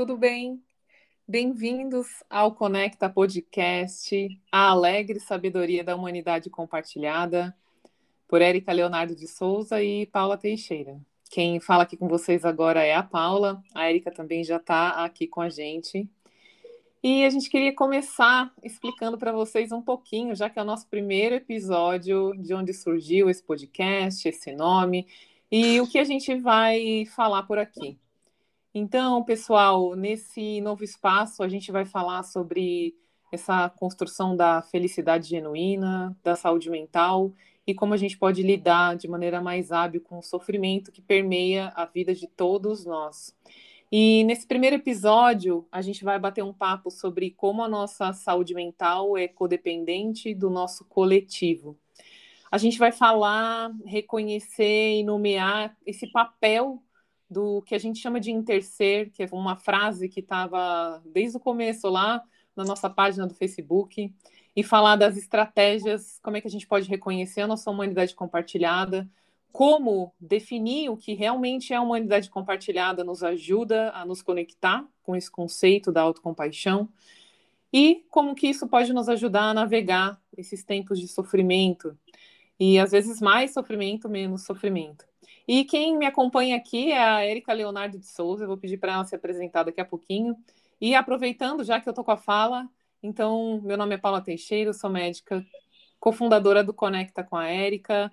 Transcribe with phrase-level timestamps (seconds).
[0.00, 0.64] tudo bem?
[1.28, 7.54] Bem-vindos ao Conecta Podcast, a alegre sabedoria da humanidade compartilhada,
[8.26, 10.98] por Érica Leonardo de Souza e Paula Teixeira.
[11.28, 15.26] Quem fala aqui com vocês agora é a Paula, a Érica também já está aqui
[15.26, 16.08] com a gente.
[17.02, 20.88] E a gente queria começar explicando para vocês um pouquinho, já que é o nosso
[20.88, 25.06] primeiro episódio de onde surgiu esse podcast, esse nome,
[25.52, 27.98] e o que a gente vai falar por aqui.
[28.72, 32.94] Então, pessoal, nesse novo espaço, a gente vai falar sobre
[33.32, 37.32] essa construção da felicidade genuína, da saúde mental
[37.66, 41.72] e como a gente pode lidar de maneira mais hábil com o sofrimento que permeia
[41.74, 43.36] a vida de todos nós.
[43.90, 48.54] E nesse primeiro episódio, a gente vai bater um papo sobre como a nossa saúde
[48.54, 51.76] mental é codependente do nosso coletivo.
[52.52, 56.80] A gente vai falar, reconhecer e nomear esse papel
[57.30, 61.40] do que a gente chama de interser, que é uma frase que estava desde o
[61.40, 62.20] começo lá
[62.56, 64.12] na nossa página do Facebook,
[64.56, 69.08] e falar das estratégias, como é que a gente pode reconhecer a nossa humanidade compartilhada,
[69.52, 75.16] como definir o que realmente é a humanidade compartilhada nos ajuda a nos conectar com
[75.16, 76.88] esse conceito da autocompaixão
[77.72, 81.96] e como que isso pode nos ajudar a navegar esses tempos de sofrimento
[82.58, 85.09] e às vezes mais sofrimento, menos sofrimento.
[85.52, 88.92] E quem me acompanha aqui é a Erika Leonardo de Souza, eu vou pedir para
[88.92, 90.36] ela se apresentar daqui a pouquinho.
[90.80, 92.68] E aproveitando, já que eu estou com a fala,
[93.02, 95.44] então, meu nome é Paula Teixeira, sou médica,
[95.98, 98.12] cofundadora do Conecta com a Érica,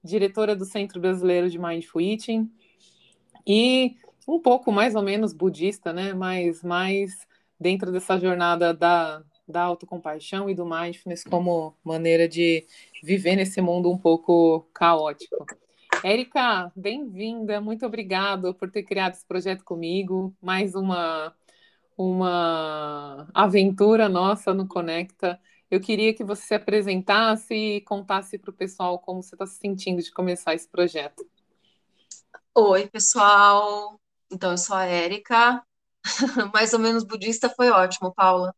[0.00, 2.48] diretora do Centro Brasileiro de Mindful Eating
[3.44, 3.96] e
[4.28, 6.14] um pouco mais ou menos budista, né?
[6.14, 7.26] Mas mais
[7.58, 12.64] dentro dessa jornada da, da autocompaixão e do mindfulness como maneira de
[13.02, 15.44] viver nesse mundo um pouco caótico.
[16.04, 20.34] Érica, bem-vinda, muito obrigada por ter criado esse projeto comigo.
[20.40, 21.34] Mais uma,
[21.96, 25.40] uma aventura nossa no Conecta.
[25.70, 29.58] Eu queria que você se apresentasse e contasse para o pessoal como você está se
[29.58, 31.26] sentindo de começar esse projeto.
[32.54, 34.00] Oi, pessoal.
[34.30, 35.62] Então, eu sou a Érica.
[36.54, 38.54] mais ou menos budista foi ótimo, Paula.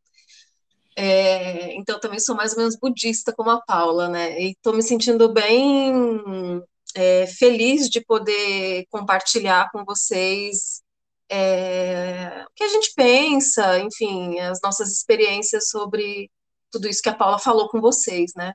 [0.97, 4.41] É, então, também sou mais ou menos budista como a Paula, né?
[4.41, 6.63] E estou me sentindo bem
[6.95, 10.83] é, feliz de poder compartilhar com vocês
[11.31, 16.31] é, o que a gente pensa, enfim, as nossas experiências sobre
[16.71, 18.55] tudo isso que a Paula falou com vocês, né?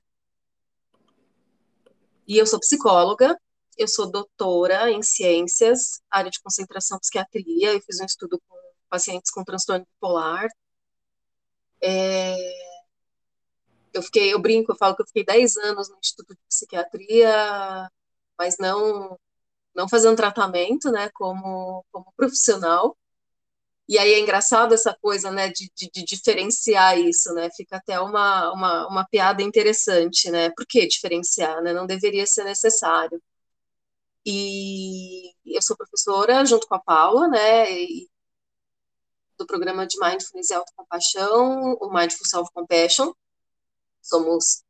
[2.28, 3.38] E eu sou psicóloga,
[3.78, 8.56] eu sou doutora em ciências, área de concentração psiquiatria, eu fiz um estudo com
[8.90, 10.48] pacientes com transtorno bipolar.
[11.82, 12.36] É,
[13.94, 17.90] eu fiquei, eu brinco, eu falo que eu fiquei 10 anos no Instituto de Psiquiatria,
[18.38, 19.18] mas não
[19.76, 22.98] não fazendo tratamento, né, como, como profissional.
[23.88, 28.00] E aí é engraçado essa coisa, né, de, de, de, diferenciar isso, né, fica até
[28.00, 33.22] uma, uma, uma piada interessante, né, por que diferenciar, né, não deveria ser necessário.
[34.26, 37.66] E eu sou professora junto com a Paula, né,
[39.38, 43.14] do programa de Mindfulness e Autocompaixão, o Mindful Self-Compassion,
[44.02, 44.64] somos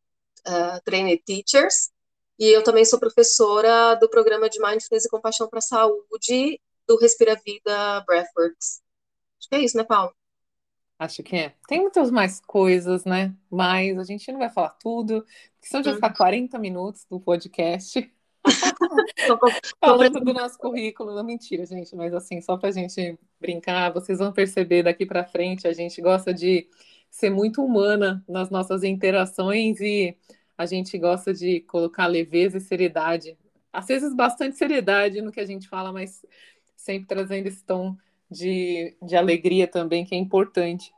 [0.47, 1.91] uh, trained teachers,
[2.39, 6.97] e eu também sou professora do programa de Mindfulness e Compaixão para a Saúde do
[6.97, 8.81] Respira Vida Breathworks.
[9.39, 10.13] Acho que é isso, né, Paulo?
[10.97, 11.53] Acho que é.
[11.67, 13.35] Tem muitas mais coisas, né?
[13.49, 18.11] Mas a gente não vai falar tudo, porque senão já ficar 40 minutos do podcast.
[19.79, 24.19] Falando do nosso currículo, não mentira, gente, mas assim, só para a gente brincar, vocês
[24.19, 26.67] vão perceber daqui para frente, a gente gosta de
[27.09, 30.17] ser muito humana nas nossas interações e
[30.57, 33.37] a gente gosta de colocar leveza e seriedade.
[33.71, 36.25] Às vezes, bastante seriedade no que a gente fala, mas
[36.75, 37.95] sempre trazendo esse tom
[38.29, 40.93] de, de alegria também, que é importante.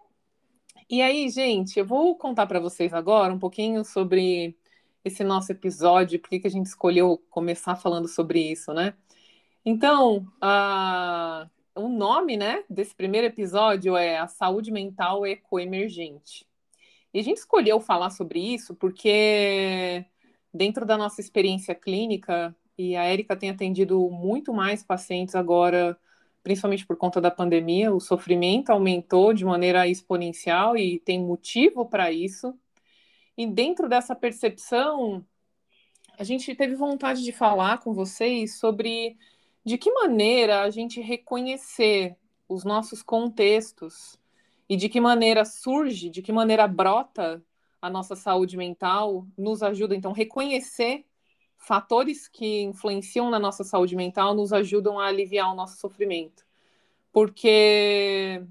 [0.89, 4.55] E aí, gente, eu vou contar para vocês agora um pouquinho sobre
[5.03, 8.93] esse nosso episódio, por que a gente escolheu começar falando sobre isso, né?
[9.63, 16.45] Então, a, o nome né, desse primeiro episódio é A Saúde Mental Ecoemergente.
[17.15, 20.03] E a gente escolheu falar sobre isso porque,
[20.53, 25.97] dentro da nossa experiência clínica, e a Érica tem atendido muito mais pacientes agora,
[26.43, 32.11] principalmente por conta da pandemia, o sofrimento aumentou de maneira exponencial e tem motivo para
[32.11, 32.53] isso.
[33.37, 35.25] E dentro dessa percepção,
[36.19, 39.17] a gente teve vontade de falar com vocês sobre
[39.63, 42.17] de que maneira a gente reconhecer
[42.49, 44.19] os nossos contextos
[44.67, 47.43] e de que maneira surge, de que maneira brota
[47.81, 51.05] a nossa saúde mental, nos ajuda então reconhecer
[51.57, 56.43] fatores que influenciam na nossa saúde mental, nos ajudam a aliviar o nosso sofrimento.
[57.11, 58.43] porque,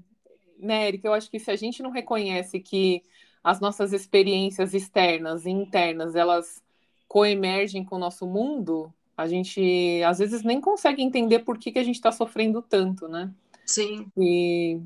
[0.57, 3.03] né, Erika, eu acho que se a gente não reconhece que
[3.43, 6.63] as nossas experiências externas e internas, elas
[7.07, 11.77] coemergem com o nosso mundo, a gente às vezes nem consegue entender por que, que
[11.77, 13.31] a gente está sofrendo tanto, né?
[13.67, 14.07] Sim.
[14.17, 14.81] E,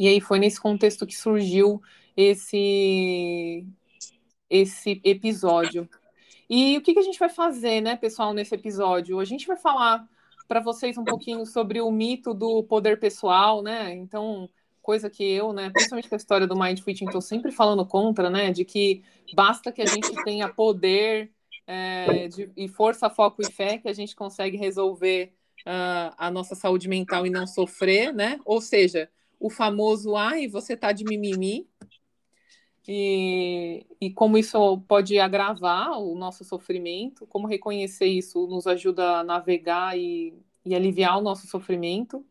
[0.00, 1.82] e aí foi nesse contexto que surgiu
[2.16, 3.66] esse,
[4.48, 5.86] esse episódio.
[6.48, 9.20] E o que, que a gente vai fazer, né, pessoal, nesse episódio?
[9.20, 10.08] A gente vai falar
[10.48, 13.92] para vocês um pouquinho sobre o mito do poder pessoal, né?
[13.94, 14.48] Então,
[14.80, 18.30] coisa que eu, né, principalmente com a história do Mind Fitting, estou sempre falando contra,
[18.30, 19.04] né, de que
[19.34, 21.30] basta que a gente tenha poder
[21.66, 25.34] é, de, e força, foco e fé que a gente consegue resolver
[25.66, 28.40] uh, a nossa saúde mental e não sofrer, né?
[28.46, 29.10] Ou seja,
[29.40, 31.66] o famoso ai, você tá de mimimi,
[32.92, 39.24] e, e como isso pode agravar o nosso sofrimento, como reconhecer isso nos ajuda a
[39.24, 40.34] navegar e,
[40.64, 42.26] e aliviar o nosso sofrimento.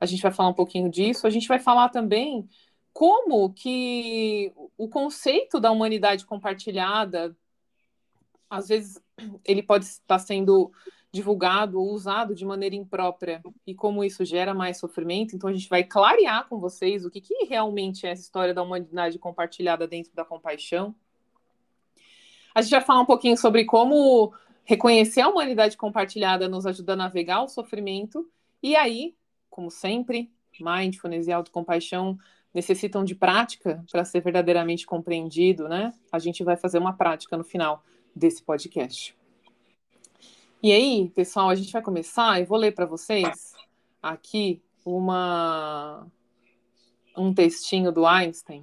[0.00, 1.26] A gente vai falar um pouquinho disso.
[1.26, 2.48] A gente vai falar também
[2.92, 7.36] como que o conceito da humanidade compartilhada,
[8.50, 9.00] às vezes,
[9.44, 10.72] ele pode estar sendo
[11.12, 15.36] divulgado ou usado de maneira imprópria e como isso gera mais sofrimento.
[15.36, 18.62] Então a gente vai clarear com vocês o que, que realmente é essa história da
[18.62, 20.94] humanidade compartilhada dentro da compaixão.
[22.54, 24.32] A gente vai falar um pouquinho sobre como
[24.64, 28.26] reconhecer a humanidade compartilhada nos ajuda a navegar o sofrimento.
[28.62, 29.14] E aí,
[29.50, 32.18] como sempre, mindfulness e autocompaixão
[32.54, 35.92] necessitam de prática para ser verdadeiramente compreendido, né?
[36.10, 37.82] A gente vai fazer uma prática no final
[38.14, 39.16] desse podcast.
[40.62, 42.38] E aí, pessoal, a gente vai começar.
[42.38, 43.52] Eu vou ler para vocês
[44.00, 46.06] aqui uma
[47.16, 48.62] um textinho do Einstein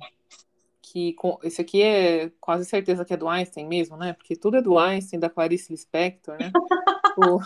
[0.82, 4.14] que esse aqui é quase certeza que é do Einstein mesmo, né?
[4.14, 6.52] Porque tudo é do Einstein, da Clarice Lispector, né?
[7.18, 7.40] o...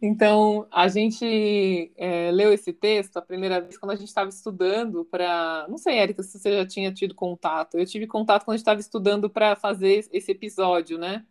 [0.00, 5.04] Então, a gente é, leu esse texto a primeira vez quando a gente estava estudando
[5.04, 5.66] para.
[5.68, 7.76] Não sei, Érica, se você já tinha tido contato.
[7.76, 11.26] Eu tive contato quando a gente estava estudando para fazer esse episódio, né?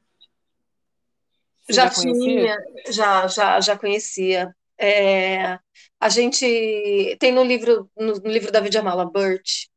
[1.70, 2.58] Já, já tinha,
[2.90, 4.56] já, já, já conhecia.
[4.78, 5.60] É,
[6.00, 9.68] a gente tem no livro, no, no livro da Vidyamala Burt,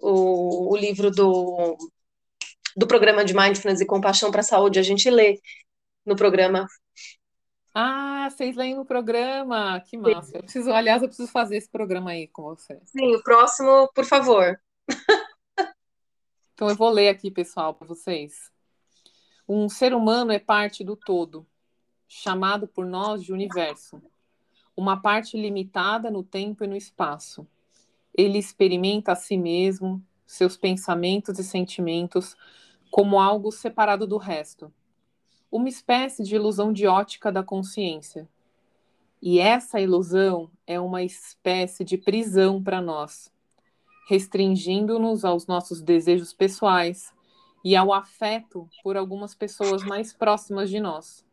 [0.00, 1.76] o, o livro do,
[2.76, 5.40] do programa de Mindfulness e Compaixão para a Saúde, a gente lê
[6.04, 6.66] no programa.
[7.72, 10.36] Ah, vocês leem no programa, que massa.
[10.36, 12.80] Eu preciso, aliás, eu preciso fazer esse programa aí com você.
[12.86, 14.60] Sim, o próximo, por favor.
[16.52, 18.50] então eu vou ler aqui, pessoal, para vocês.
[19.52, 21.44] Um ser humano é parte do todo,
[22.06, 24.00] chamado por nós de universo,
[24.76, 27.44] uma parte limitada no tempo e no espaço.
[28.14, 32.36] Ele experimenta a si mesmo, seus pensamentos e sentimentos,
[32.92, 34.72] como algo separado do resto.
[35.50, 38.28] Uma espécie de ilusão de ótica da consciência.
[39.20, 43.32] E essa ilusão é uma espécie de prisão para nós,
[44.08, 47.12] restringindo-nos aos nossos desejos pessoais,
[47.64, 51.24] e ao afeto por algumas pessoas mais próximas de nós.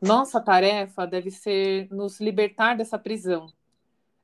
[0.00, 3.52] Nossa tarefa deve ser nos libertar dessa prisão,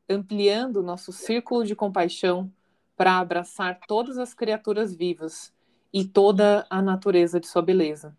[0.08, 2.50] ampliando nosso círculo de compaixão
[2.96, 5.52] para abraçar todas as criaturas vivas
[5.92, 8.16] e toda a natureza de sua beleza.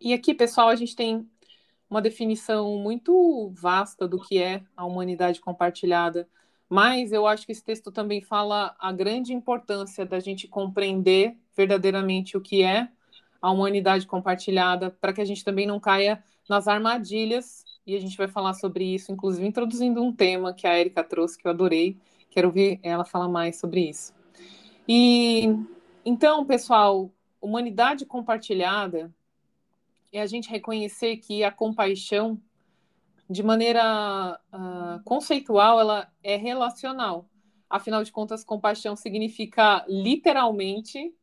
[0.00, 1.28] E aqui, pessoal, a gente tem
[1.88, 6.28] uma definição muito vasta do que é a humanidade compartilhada,
[6.68, 12.38] mas eu acho que esse texto também fala a grande importância da gente compreender verdadeiramente
[12.38, 12.88] o que é
[13.40, 17.64] a humanidade compartilhada, para que a gente também não caia nas armadilhas.
[17.86, 21.36] E a gente vai falar sobre isso, inclusive introduzindo um tema que a Erika trouxe,
[21.36, 21.96] que eu adorei.
[22.30, 24.14] Quero ouvir ela falar mais sobre isso.
[24.88, 25.48] E
[26.04, 29.12] então, pessoal, humanidade compartilhada
[30.12, 32.40] é a gente reconhecer que a compaixão,
[33.28, 37.28] de maneira uh, conceitual, ela é relacional.
[37.68, 41.14] Afinal de contas, compaixão significa literalmente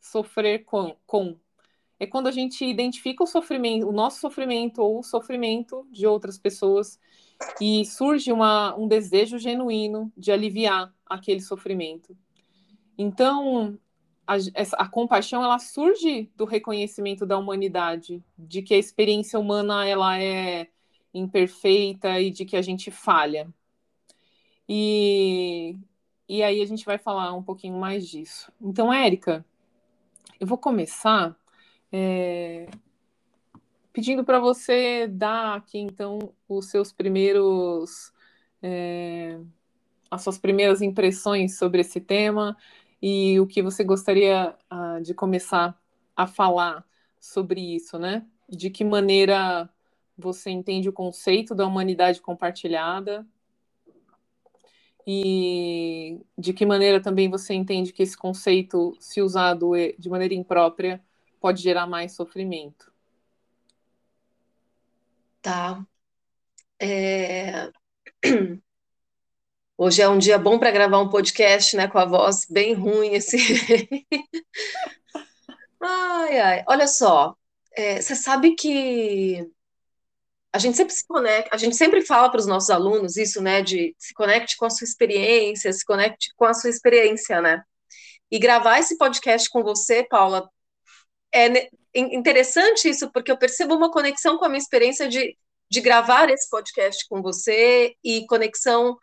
[0.00, 1.36] sofrer com, com.
[2.00, 6.38] É quando a gente identifica o sofrimento, o nosso sofrimento ou o sofrimento de outras
[6.38, 6.98] pessoas
[7.60, 12.16] e surge uma, um desejo genuíno de aliviar aquele sofrimento.
[12.96, 13.78] Então,
[14.26, 14.36] a,
[14.76, 20.68] a, compaixão ela surge do reconhecimento da humanidade, de que a experiência humana ela é
[21.14, 23.48] imperfeita e de que a gente falha.
[24.68, 25.76] E,
[26.28, 28.52] e aí a gente vai falar um pouquinho mais disso.
[28.60, 29.44] Então, Érica,
[30.40, 31.36] eu vou começar
[31.92, 32.68] é,
[33.92, 38.12] pedindo para você dar aqui, então, os seus primeiros.
[38.62, 39.38] É,
[40.10, 42.56] as suas primeiras impressões sobre esse tema
[43.00, 45.78] e o que você gostaria uh, de começar
[46.16, 46.84] a falar
[47.20, 48.26] sobre isso, né?
[48.48, 49.68] De que maneira
[50.16, 53.26] você entende o conceito da humanidade compartilhada
[55.10, 61.02] e de que maneira também você entende que esse conceito, se usado de maneira imprópria,
[61.40, 62.92] pode gerar mais sofrimento.
[65.40, 65.82] Tá.
[66.78, 67.72] É...
[69.78, 73.16] Hoje é um dia bom para gravar um podcast, né, com a voz bem ruim,
[73.16, 73.38] assim.
[75.80, 76.64] ai, ai.
[76.68, 77.34] Olha só,
[77.72, 79.50] é, você sabe que
[80.52, 83.62] a gente sempre se conecta, a gente sempre fala para os nossos alunos isso, né,
[83.62, 87.62] de se conecte com a sua experiência, se conecte com a sua experiência, né?
[88.30, 90.50] E gravar esse podcast com você, Paula,
[91.32, 95.36] é interessante isso, porque eu percebo uma conexão com a minha experiência de,
[95.70, 98.96] de gravar esse podcast com você e conexão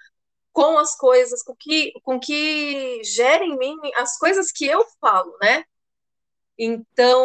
[0.52, 5.36] com as coisas, com que, com que gera em mim as coisas que eu falo,
[5.42, 5.64] né?
[6.58, 7.20] Então,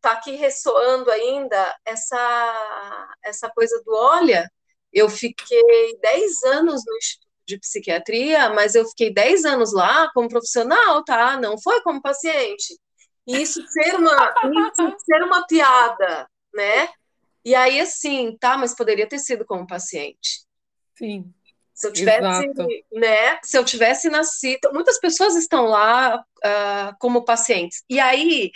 [0.00, 4.50] tá aqui ressoando ainda essa, essa coisa do olha,
[4.92, 10.28] eu fiquei 10 anos no Instituto de Psiquiatria, mas eu fiquei 10 anos lá como
[10.28, 11.38] profissional, tá?
[11.38, 12.78] Não foi como paciente.
[13.26, 14.34] E isso ser uma,
[14.72, 16.88] isso ser uma piada, né?
[17.44, 20.44] E aí, assim, tá, mas poderia ter sido como paciente.
[20.96, 21.32] Sim.
[21.76, 22.48] Se eu tivesse,
[22.90, 23.38] né?
[23.42, 27.84] Se eu tivesse nascido, muitas pessoas estão lá uh, como pacientes.
[27.88, 28.50] E aí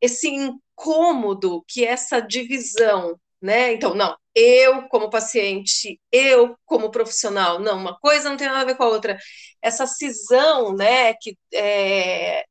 [0.00, 3.72] esse incômodo que essa divisão, né?
[3.72, 8.64] Então, não, eu como paciente, eu como profissional, não, uma coisa não tem nada a
[8.64, 9.18] ver com a outra.
[9.60, 11.14] Essa cisão, né?
[11.14, 12.44] Que é,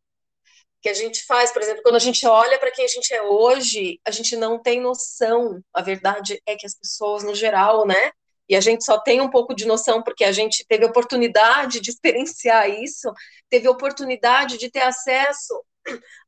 [0.82, 3.22] que a gente faz, por exemplo, quando a gente olha para quem a gente é
[3.22, 5.62] hoje, a gente não tem noção.
[5.74, 8.12] A verdade é que as pessoas, no geral, né,
[8.50, 11.91] e a gente só tem um pouco de noção porque a gente teve oportunidade de
[11.91, 13.13] experienciar isso,
[13.48, 15.63] teve oportunidade de ter acesso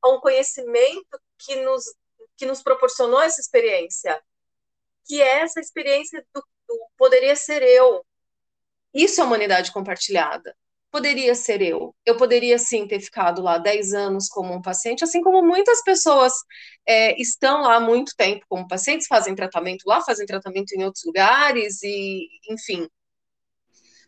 [0.01, 1.83] a um conhecimento que nos,
[2.37, 4.21] que nos proporcionou essa experiência,
[5.05, 8.05] que é essa experiência do, do poderia ser eu.
[8.93, 10.55] Isso é humanidade compartilhada
[10.91, 11.95] poderia ser eu.
[12.05, 16.33] Eu poderia sim ter ficado lá 10 anos como um paciente, assim como muitas pessoas
[16.85, 21.05] é, estão lá há muito tempo como pacientes, fazem tratamento lá, fazem tratamento em outros
[21.05, 22.87] lugares, e enfim.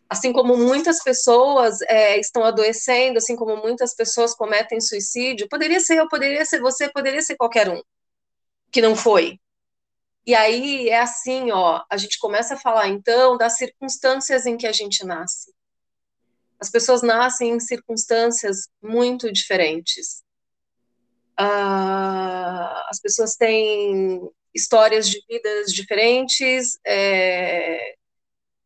[0.08, 5.98] Assim como muitas pessoas é, estão adoecendo, assim como muitas pessoas cometem suicídio, poderia ser
[5.98, 7.82] eu, poderia ser você, poderia ser qualquer um
[8.70, 9.38] que não foi.
[10.26, 14.66] E aí é assim, ó, a gente começa a falar então das circunstâncias em que
[14.66, 15.53] a gente nasce
[16.60, 20.22] as pessoas nascem em circunstâncias muito diferentes.
[21.38, 24.20] Uh, as pessoas têm
[24.54, 27.96] histórias de vidas diferentes, é,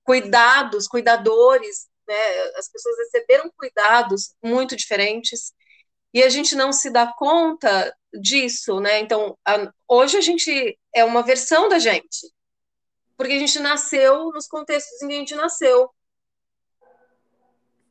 [0.04, 2.40] cuidados, cuidadores, né?
[2.56, 5.52] As pessoas receberam cuidados muito diferentes
[6.12, 9.00] e a gente não se dá conta disso, né?
[9.00, 12.32] Então, a, hoje a gente é uma versão da gente,
[13.16, 15.90] porque a gente nasceu nos contextos em que a gente nasceu.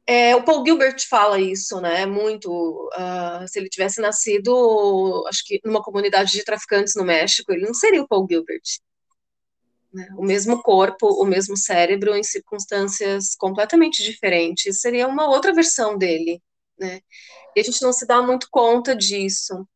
[0.10, 2.06] É, o Paul Gilbert fala isso, né?
[2.06, 2.50] Muito.
[2.96, 7.74] Uh, se ele tivesse nascido, acho que numa comunidade de traficantes no México, ele não
[7.74, 8.62] seria o Paul Gilbert.
[9.94, 10.08] Né?
[10.18, 16.42] O mesmo corpo, o mesmo cérebro, em circunstâncias completamente diferentes, seria uma outra versão dele,
[16.80, 17.02] né?
[17.56, 19.68] E a gente não se dá muito conta disso.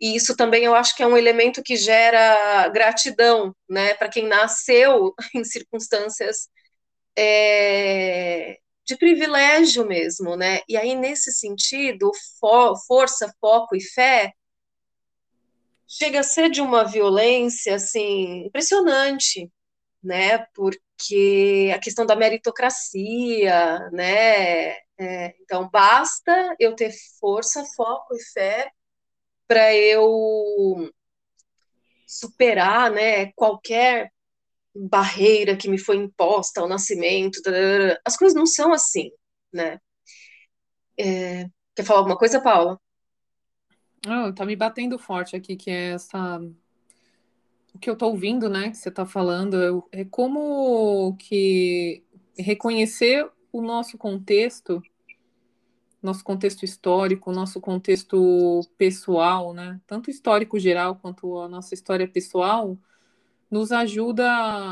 [0.00, 3.94] E isso também eu acho que é um elemento que gera gratidão, né?
[3.94, 6.48] Para quem nasceu em circunstâncias
[7.18, 10.60] é, de privilégio mesmo, né?
[10.68, 12.10] E aí, nesse sentido,
[12.40, 14.32] fo força, foco e fé
[15.86, 19.50] chega a ser de uma violência, assim, impressionante,
[20.02, 20.38] né?
[20.54, 24.78] Porque a questão da meritocracia, né?
[24.98, 28.70] É, então, basta eu ter força, foco e fé
[29.46, 30.90] para eu
[32.06, 34.10] superar, né, qualquer
[34.74, 37.40] barreira que me foi imposta ao nascimento.
[38.04, 39.10] As coisas não são assim,
[39.52, 39.78] né?
[40.98, 42.78] É, quer falar alguma coisa, Paula?
[44.06, 46.40] Oh, tá me batendo forte aqui, que é essa.
[47.74, 52.04] O que eu tô ouvindo, né, que você tá falando, é, é como que
[52.36, 54.82] reconhecer o nosso contexto,
[56.02, 62.76] nosso contexto histórico, nosso contexto pessoal, né, tanto histórico geral quanto a nossa história pessoal,
[63.52, 64.26] nos ajuda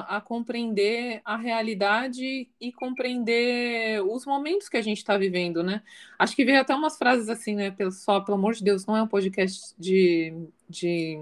[0.08, 5.82] a compreender a realidade e compreender os momentos que a gente está vivendo, né?
[6.18, 7.76] Acho que veio até umas frases assim, né?
[7.90, 10.32] Só, pelo amor de Deus, não é um podcast de,
[10.66, 11.18] de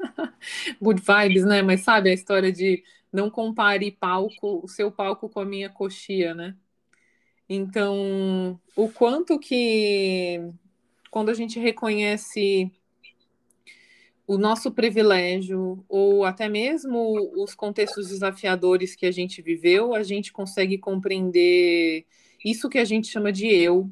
[0.82, 1.62] good vibes, né?
[1.62, 2.82] Mas sabe a história de
[3.12, 6.56] não compare palco, o seu palco com a minha coxia, né?
[7.48, 10.40] Então, o quanto que
[11.08, 12.68] quando a gente reconhece
[14.30, 20.32] o nosso privilégio, ou até mesmo os contextos desafiadores que a gente viveu, a gente
[20.32, 22.06] consegue compreender
[22.44, 23.90] isso que a gente chama de eu.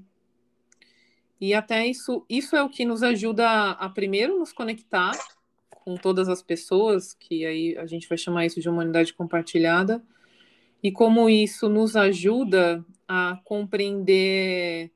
[1.41, 5.11] E até isso, isso é o que nos ajuda a, primeiro nos conectar
[5.71, 10.01] com todas as pessoas, que aí a gente vai chamar isso de humanidade compartilhada,
[10.81, 14.93] e como isso nos ajuda a compreender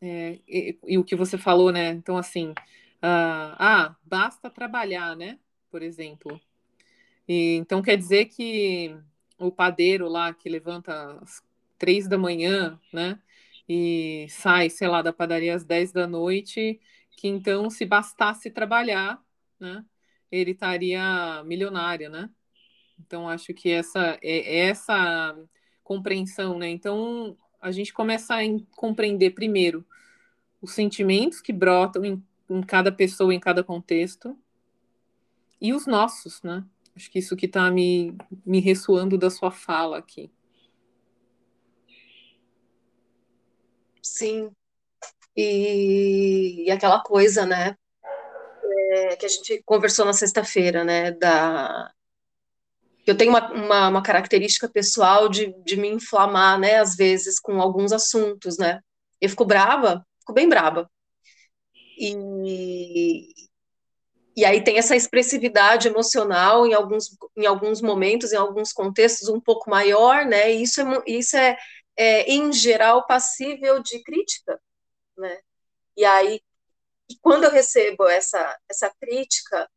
[0.00, 1.90] é, e, e, o que você falou, né?
[1.90, 2.54] Então, assim,
[3.02, 5.38] uh, ah, basta trabalhar, né?
[5.70, 6.40] Por exemplo.
[7.28, 8.96] E, então, quer dizer que
[9.38, 11.42] o padeiro lá que levanta às
[11.78, 13.18] três da manhã, né?
[13.68, 16.80] E sai, sei lá, da padaria às dez da noite,
[17.16, 19.22] que então, se bastasse trabalhar,
[19.58, 19.84] né?
[20.30, 22.30] Ele estaria milionário, né?
[22.98, 25.36] Então, acho que essa é, é essa
[25.82, 26.68] compreensão, né?
[26.68, 28.40] Então, a gente começa a
[28.76, 29.84] compreender primeiro
[30.60, 32.24] os sentimentos que brotam em,
[32.56, 34.38] em cada pessoa, em cada contexto,
[35.60, 36.64] e os nossos, né?
[36.94, 40.30] Acho que isso que está me, me ressoando da sua fala aqui.
[44.02, 44.50] Sim.
[45.36, 47.76] E, e aquela coisa, né?
[48.92, 51.12] É, que a gente conversou na sexta-feira, né?
[51.12, 51.92] Da,
[53.06, 57.60] eu tenho uma, uma, uma, característica pessoal de, de me inflamar, né, às vezes, com
[57.60, 58.80] alguns assuntos, né?
[59.20, 60.88] Eu fico brava, fico bem brava.
[62.04, 63.32] E,
[64.36, 69.40] e aí tem essa expressividade emocional em alguns, em alguns momentos, em alguns contextos um
[69.40, 70.52] pouco maior, né?
[70.52, 71.56] E isso é, isso é,
[71.96, 74.60] é em geral, passível de crítica,
[75.16, 75.38] né?
[75.96, 76.40] E aí,
[77.20, 79.70] quando eu recebo essa, essa crítica,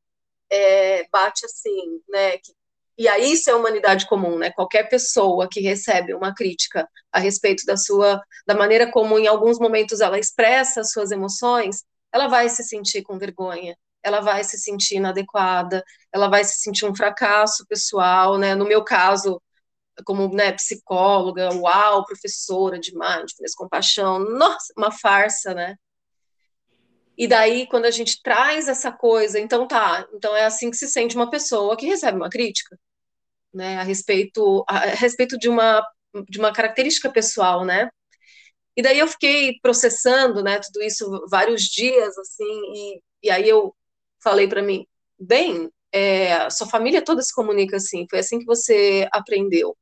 [0.50, 2.38] é, bate assim, né?
[2.40, 2.54] Que
[2.98, 4.52] e aí isso é humanidade comum, né?
[4.52, 9.60] Qualquer pessoa que recebe uma crítica a respeito da sua, da maneira como em alguns
[9.60, 11.84] momentos ela expressa as suas emoções,
[12.16, 16.86] ela vai se sentir com vergonha, ela vai se sentir inadequada, ela vai se sentir
[16.86, 18.56] um fracasso pessoal, né?
[18.56, 19.42] No meu caso,
[20.06, 25.76] como né, psicóloga, uau, professora de mindfulness, compaixão, nossa, uma farsa, né?
[27.18, 30.88] E daí, quando a gente traz essa coisa, então tá, então é assim que se
[30.88, 32.78] sente uma pessoa que recebe uma crítica,
[33.54, 35.86] né, a respeito, a, a respeito de uma,
[36.30, 37.90] de uma característica pessoal, né,
[38.76, 43.76] e daí eu fiquei processando, né, tudo isso vários dias, assim, e, e aí eu
[44.22, 44.86] falei para mim,
[45.20, 49.78] bem, é, sua família toda se comunica assim, foi assim que você aprendeu.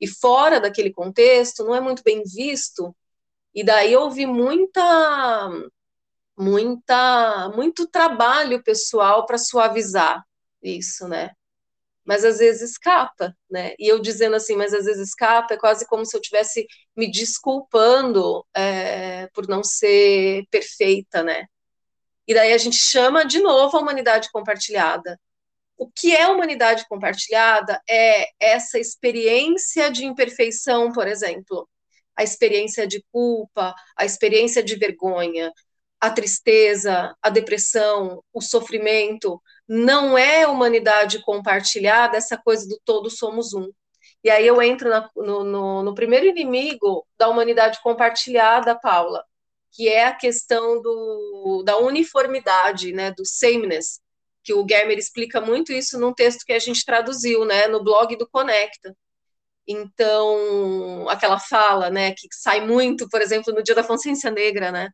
[0.00, 2.94] E fora daquele contexto, não é muito bem visto,
[3.54, 5.50] e daí houve muita
[6.36, 10.24] muita muito trabalho pessoal para suavizar
[10.62, 11.30] isso, né?
[12.04, 13.74] Mas às vezes escapa, né?
[13.78, 17.10] E eu dizendo assim, mas às vezes escapa, é quase como se eu tivesse me
[17.10, 21.46] desculpando é, por não ser perfeita, né?
[22.26, 25.18] E daí a gente chama de novo a humanidade compartilhada.
[25.76, 31.68] O que é humanidade compartilhada é essa experiência de imperfeição, por exemplo,
[32.16, 35.52] a experiência de culpa, a experiência de vergonha,
[36.00, 43.54] a tristeza, a depressão, o sofrimento, não é humanidade compartilhada, essa coisa do todo somos
[43.54, 43.70] um.
[44.22, 49.24] E aí eu entro na, no, no, no, primeiro inimigo da humanidade compartilhada, Paula,
[49.72, 54.00] que é a questão do, da uniformidade, né, do sameness,
[54.42, 58.16] que o Germer explica muito isso num texto que a gente traduziu, né, no blog
[58.16, 58.96] do Conecta.
[59.66, 64.90] Então, aquela fala, né, que sai muito, por exemplo, no Dia da Consciência Negra, né,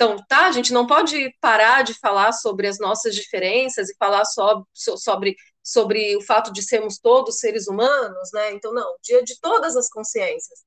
[0.00, 4.24] então, tá, a gente não pode parar de falar sobre as nossas diferenças e falar
[4.24, 8.50] só, sobre, sobre o fato de sermos todos seres humanos, né?
[8.54, 10.64] Então, não, dia de todas as consciências.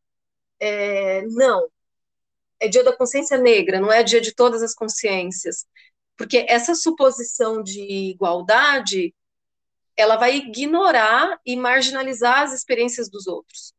[0.59, 1.67] É, não,
[2.59, 5.65] é dia da consciência negra, não é dia de todas as consciências.
[6.15, 9.15] Porque essa suposição de igualdade,
[9.97, 13.73] ela vai ignorar e marginalizar as experiências dos outros.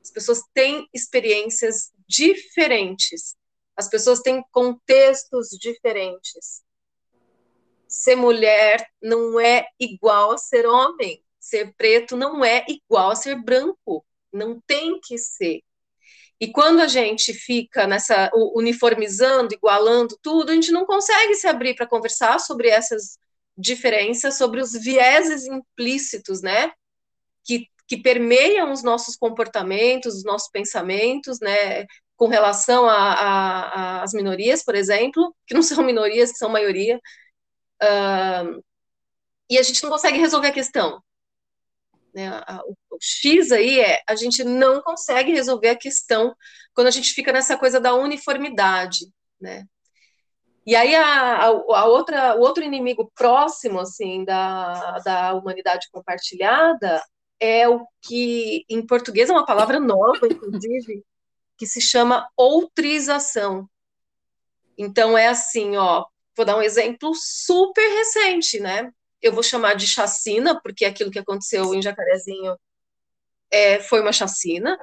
[0.00, 3.34] As pessoas têm experiências diferentes
[3.76, 6.62] as pessoas têm contextos diferentes.
[7.88, 11.22] Ser mulher não é igual a ser homem.
[11.38, 14.04] Ser preto não é igual a ser branco.
[14.32, 15.62] Não tem que ser.
[16.40, 21.74] E quando a gente fica nessa uniformizando, igualando tudo, a gente não consegue se abrir
[21.76, 23.16] para conversar sobre essas
[23.56, 26.72] diferenças, sobre os vieses implícitos, né?
[27.44, 31.86] Que, que permeiam os nossos comportamentos, os nossos pensamentos, né?
[32.22, 37.00] Com relação às minorias, por exemplo, que não são minorias, que são maioria,
[37.82, 38.62] uh,
[39.50, 41.02] e a gente não consegue resolver a questão.
[42.14, 42.30] Né?
[42.64, 46.32] O, o X aí é, a gente não consegue resolver a questão
[46.72, 49.64] quando a gente fica nessa coisa da uniformidade, né?
[50.64, 57.02] E aí a, a, outra, o outro inimigo próximo assim da, da humanidade compartilhada
[57.40, 61.02] é o que em português é uma palavra nova, inclusive,
[61.62, 63.70] que se chama outrização.
[64.76, 66.04] Então é assim, ó,
[66.36, 68.90] vou dar um exemplo super recente, né?
[69.20, 72.58] Eu vou chamar de chacina, porque aquilo que aconteceu em Jacarezinho
[73.48, 74.76] é, foi uma chacina.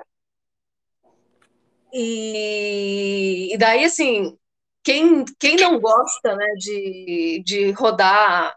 [1.92, 4.38] E, e daí, assim,
[4.82, 8.56] quem, quem não gosta né, de, de rodar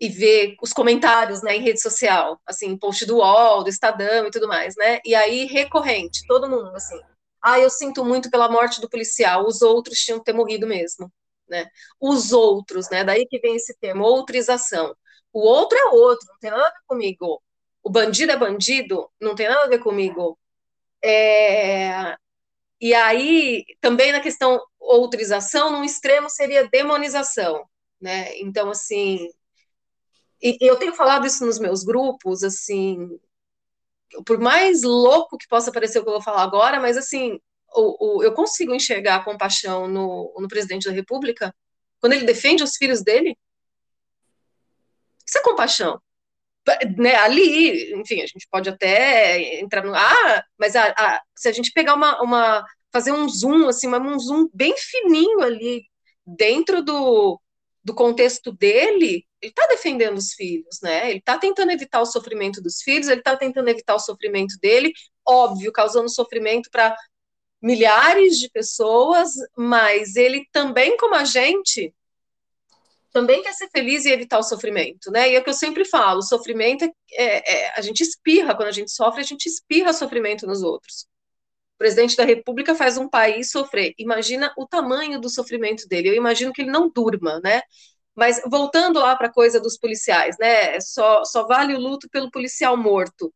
[0.00, 4.30] e ver os comentários né, em rede social, assim, post do UOL, do Estadão e
[4.30, 4.98] tudo mais, né?
[5.04, 6.98] E aí, recorrente, todo mundo, assim,
[7.42, 11.12] ah, eu sinto muito pela morte do policial, os outros tinham que ter morrido mesmo,
[11.48, 11.68] né?
[12.00, 13.04] Os outros, né?
[13.04, 14.94] Daí que vem esse termo, outrização.
[15.32, 17.42] O outro é outro, não tem nada a ver comigo.
[17.82, 20.38] O bandido é bandido, não tem nada a ver comigo.
[21.02, 22.16] É...
[22.80, 27.64] E aí, também na questão outrização, num extremo seria demonização,
[28.00, 28.36] né?
[28.38, 29.28] Então, assim,
[30.42, 33.18] e eu tenho falado isso nos meus grupos, assim,
[34.24, 37.38] por mais louco que possa parecer o que eu vou falar agora, mas assim,
[37.74, 41.54] o, o, eu consigo enxergar a compaixão no, no presidente da República
[42.00, 43.36] quando ele defende os filhos dele.
[45.26, 46.00] Isso é compaixão.
[46.96, 49.94] Né, ali, enfim, a gente pode até entrar no.
[49.94, 52.64] Ah, mas a, a, se a gente pegar uma, uma.
[52.92, 55.82] fazer um zoom, assim, um zoom bem fininho ali,
[56.26, 57.40] dentro do,
[57.82, 61.10] do contexto dele, ele está defendendo os filhos, né?
[61.10, 64.92] Ele está tentando evitar o sofrimento dos filhos, ele está tentando evitar o sofrimento dele,
[65.26, 66.96] óbvio, causando sofrimento para
[67.62, 71.94] milhares de pessoas, mas ele também, como a gente,
[73.12, 75.30] também quer ser feliz e evitar o sofrimento, né?
[75.30, 78.68] E é o que eu sempre falo: sofrimento é, é, é, a gente espirra, quando
[78.68, 81.06] a gente sofre, a gente espirra sofrimento nos outros.
[81.74, 83.94] O presidente da República faz um país sofrer.
[83.98, 86.10] Imagina o tamanho do sofrimento dele.
[86.10, 87.62] Eu imagino que ele não durma, né?
[88.14, 90.80] Mas voltando lá para a coisa dos policiais, né?
[90.80, 93.32] Só, só vale o luto pelo policial morto.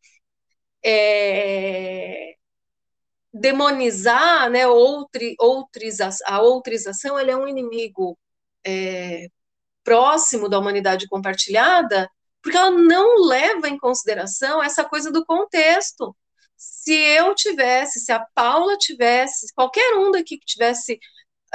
[0.84, 2.34] É...
[3.32, 4.66] Demonizar, né?
[4.66, 8.18] Outri, outriza, a outrização, ele é um inimigo
[8.66, 9.28] é,
[9.84, 12.08] próximo da humanidade compartilhada,
[12.42, 16.16] porque ela não leva em consideração essa coisa do contexto.
[16.56, 20.98] Se eu tivesse, se a Paula tivesse, qualquer um daqui que tivesse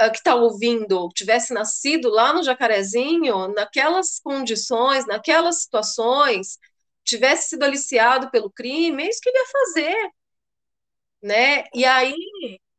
[0.08, 6.58] que está ouvindo tivesse nascido lá no Jacarezinho, naquelas condições, naquelas situações,
[7.04, 10.10] tivesse sido aliciado pelo crime, é isso que ele ia fazer.
[11.22, 11.64] Né?
[11.74, 12.14] E aí,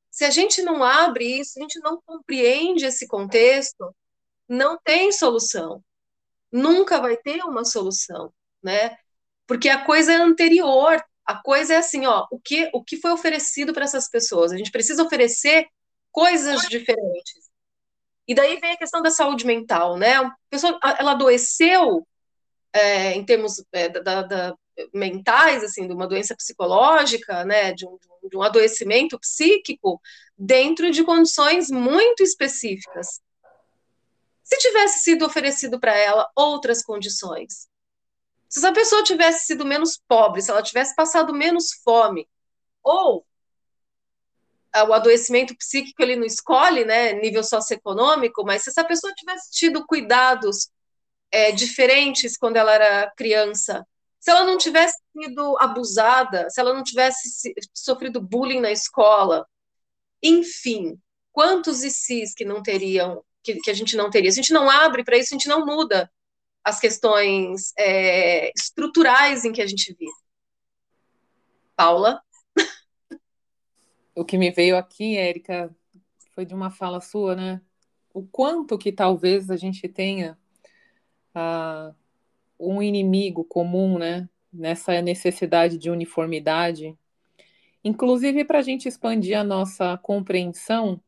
[0.10, 3.95] se a gente não abre isso, a gente não compreende esse contexto,
[4.47, 5.84] não tem solução.
[6.51, 8.97] Nunca vai ter uma solução, né?
[9.47, 13.12] Porque a coisa é anterior, a coisa é assim, ó, o que, o que foi
[13.12, 14.51] oferecido para essas pessoas?
[14.51, 15.67] A gente precisa oferecer
[16.12, 17.52] coisas diferentes.
[18.28, 20.15] E daí vem a questão da saúde mental, né?
[20.15, 22.08] A pessoa, ela adoeceu
[22.74, 24.56] é, em termos é, da, da,
[24.93, 27.74] mentais, assim, de uma doença psicológica, né?
[27.74, 27.97] De um,
[28.30, 30.00] de um adoecimento psíquico
[30.38, 33.19] dentro de condições muito específicas.
[34.43, 37.69] Se tivesse sido oferecido para ela outras condições,
[38.50, 42.28] se essa pessoa tivesse sido menos pobre, se ela tivesse passado menos fome,
[42.84, 43.26] ou
[44.88, 49.86] o adoecimento psíquico ele não escolhe, né, nível socioeconômico, mas se essa pessoa tivesse tido
[49.86, 50.69] cuidados
[51.31, 53.86] é, diferentes quando ela era criança,
[54.19, 59.45] se ela não tivesse sido abusada, se ela não tivesse sofrido bullying na escola,
[60.21, 60.97] enfim,
[61.31, 64.29] quantos ICs que não teriam, que, que a gente não teria?
[64.29, 66.12] A gente não abre para isso, a gente não muda
[66.63, 70.12] as questões é, estruturais em que a gente vive.
[71.75, 72.21] Paula?
[74.15, 75.74] O que me veio aqui, Érica,
[76.34, 77.62] foi de uma fala sua, né?
[78.13, 80.38] O quanto que talvez a gente tenha
[81.36, 81.95] uh,
[82.60, 84.30] um inimigo comum, né?
[84.52, 86.97] Nessa necessidade de uniformidade,
[87.84, 91.02] inclusive para a gente expandir a nossa compreensão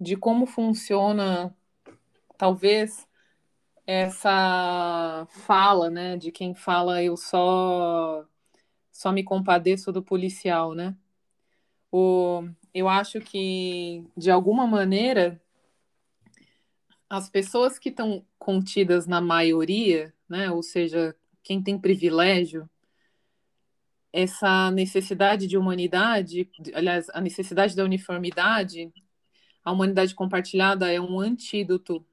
[0.00, 1.54] de como funciona,
[2.38, 3.08] talvez,
[3.86, 6.16] essa fala, né?
[6.16, 8.24] De quem fala eu só
[8.92, 10.96] só me compadeço do policial, né?
[11.90, 12.42] O,
[12.74, 15.40] eu acho que, de alguma maneira,
[17.08, 22.68] as pessoas que estão contidas na maioria, né, ou seja, quem tem privilégio,
[24.12, 28.92] essa necessidade de humanidade, aliás, a necessidade da uniformidade,
[29.62, 32.04] a humanidade compartilhada é um antídoto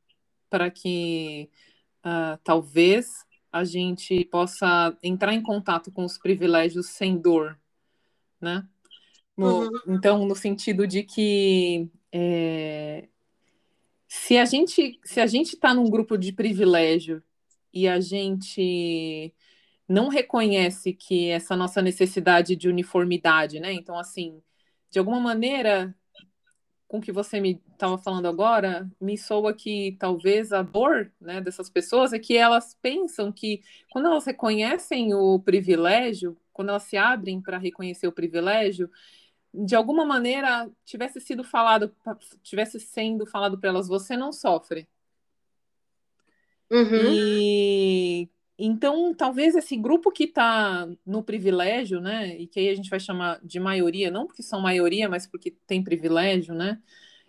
[0.50, 1.50] para que
[2.06, 7.60] uh, talvez a gente possa entrar em contato com os privilégios sem dor,
[8.42, 8.68] né?
[9.36, 9.70] No, uhum.
[9.88, 13.08] Então, no sentido de que é,
[14.08, 17.24] se a gente se a gente está num grupo de privilégio
[17.74, 19.34] e a gente
[19.88, 23.74] não reconhece que essa nossa necessidade de uniformidade, né?
[23.74, 24.42] Então, assim,
[24.92, 25.96] de alguma maneira,
[26.88, 31.42] com o que você me estava falando agora, me soa que talvez a dor né,
[31.42, 36.98] dessas pessoas é que elas pensam que quando elas reconhecem o privilégio, quando elas se
[36.98, 38.90] abrem para reconhecer o privilégio,
[39.54, 41.94] de alguma maneira tivesse sido falado,
[42.42, 44.88] tivesse sendo falado para elas, você não sofre.
[46.72, 47.14] Uhum.
[47.14, 52.90] E então, talvez esse grupo que está no privilégio, né, e que aí a gente
[52.90, 56.80] vai chamar de maioria, não porque são maioria, mas porque tem privilégio, né,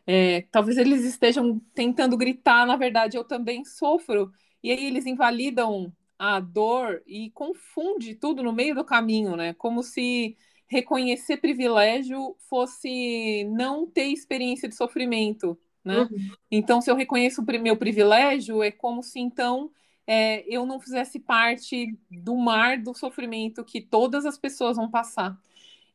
[0.07, 4.31] é, talvez eles estejam tentando gritar, na verdade, eu também sofro,
[4.63, 9.83] e aí eles invalidam a dor e confunde tudo no meio do caminho, né, como
[9.83, 16.01] se reconhecer privilégio fosse não ter experiência de sofrimento, né?
[16.01, 16.35] Uhum.
[16.51, 19.71] Então, se eu reconheço o meu privilégio, é como se então
[20.07, 25.39] é, eu não fizesse parte do mar do sofrimento que todas as pessoas vão passar.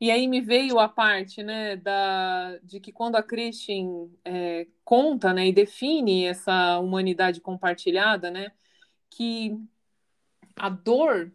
[0.02, 5.34] E aí me veio a parte, né, da, de que quando a Christian é, conta,
[5.34, 8.52] né, e define essa humanidade compartilhada, né,
[9.10, 9.58] que
[10.56, 11.34] a dor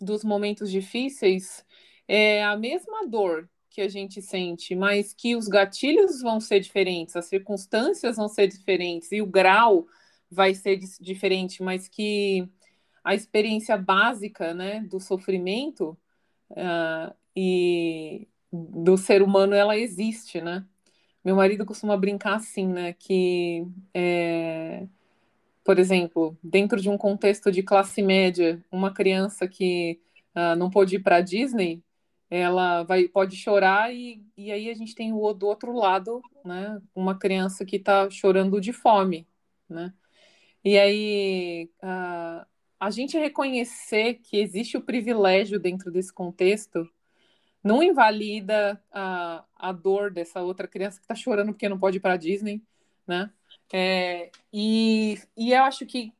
[0.00, 1.64] dos momentos difíceis
[2.12, 7.14] é a mesma dor que a gente sente, mas que os gatilhos vão ser diferentes,
[7.14, 9.86] as circunstâncias vão ser diferentes e o grau
[10.28, 12.48] vai ser diferente, mas que
[13.04, 15.96] a experiência básica, né, do sofrimento
[16.50, 20.66] uh, e do ser humano, ela existe, né?
[21.24, 24.84] Meu marido costuma brincar assim, né, que, é,
[25.64, 30.00] por exemplo, dentro de um contexto de classe média, uma criança que
[30.34, 31.84] uh, não pôde ir para Disney,
[32.30, 36.80] ela vai, pode chorar e, e aí a gente tem o do outro lado, né,
[36.94, 39.26] uma criança que está chorando de fome,
[39.68, 39.92] né?
[40.64, 42.46] E aí, uh,
[42.78, 46.88] a gente reconhecer que existe o privilégio dentro desse contexto
[47.62, 52.00] não invalida a, a dor dessa outra criança que está chorando porque não pode ir
[52.00, 52.62] para a Disney,
[53.06, 53.30] né?
[53.72, 56.12] É, e, e eu acho que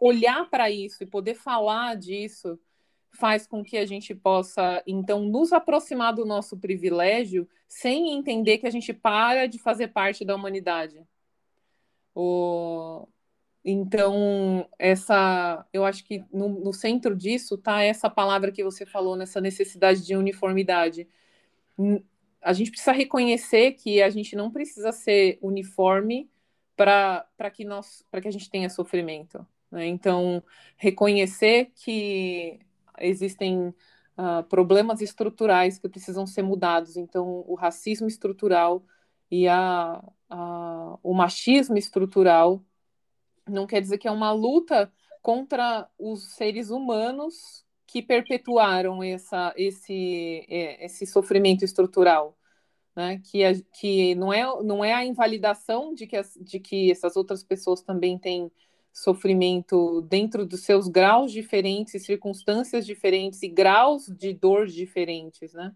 [0.00, 2.58] olhar para isso e poder falar disso
[3.16, 8.66] faz com que a gente possa, então, nos aproximar do nosso privilégio sem entender que
[8.66, 11.04] a gente para de fazer parte da humanidade.
[12.14, 13.08] O,
[13.64, 19.16] então, essa, eu acho que no, no centro disso está essa palavra que você falou,
[19.16, 21.08] nessa necessidade de uniformidade.
[22.40, 26.30] A gente precisa reconhecer que a gente não precisa ser uniforme
[26.76, 29.44] para que nós, que a gente tenha sofrimento.
[29.70, 29.86] Né?
[29.86, 30.42] Então,
[30.76, 32.60] reconhecer que
[33.00, 36.96] existem uh, problemas estruturais que precisam ser mudados.
[36.96, 38.84] Então, o racismo estrutural
[39.30, 42.62] e a, a, o machismo estrutural
[43.48, 50.44] não quer dizer que é uma luta contra os seres humanos que perpetuaram essa, esse,
[50.48, 52.36] é, esse sofrimento estrutural.
[52.94, 53.20] Né?
[53.24, 57.42] Que, que não, é, não é a invalidação de que, as, de que essas outras
[57.42, 58.50] pessoas também têm
[58.96, 65.74] sofrimento dentro dos seus graus diferentes, circunstâncias diferentes e graus de dor diferentes, né?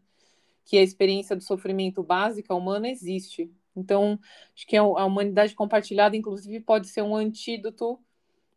[0.64, 3.52] Que a experiência do sofrimento básica humana existe.
[3.76, 4.18] Então,
[4.54, 8.00] acho que a humanidade compartilhada, inclusive, pode ser um antídoto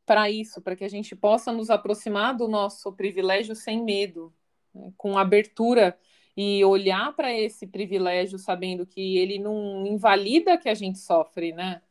[0.06, 4.34] para isso, para que a gente possa nos aproximar do nosso privilégio sem medo,
[4.73, 4.93] né?
[4.95, 5.97] com abertura
[6.38, 11.82] e olhar para esse privilégio sabendo que ele não invalida que a gente sofre, né?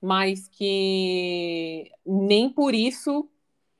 [0.00, 3.28] Mas que nem por isso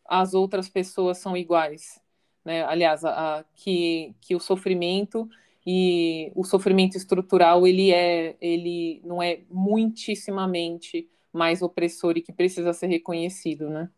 [0.04, 2.00] as outras pessoas são iguais,
[2.44, 2.64] né?
[2.64, 5.28] Aliás, a, a, que, que o sofrimento
[5.66, 12.72] e o sofrimento estrutural ele é ele não é muitíssimamente mais opressor e que precisa
[12.72, 13.90] ser reconhecido, né?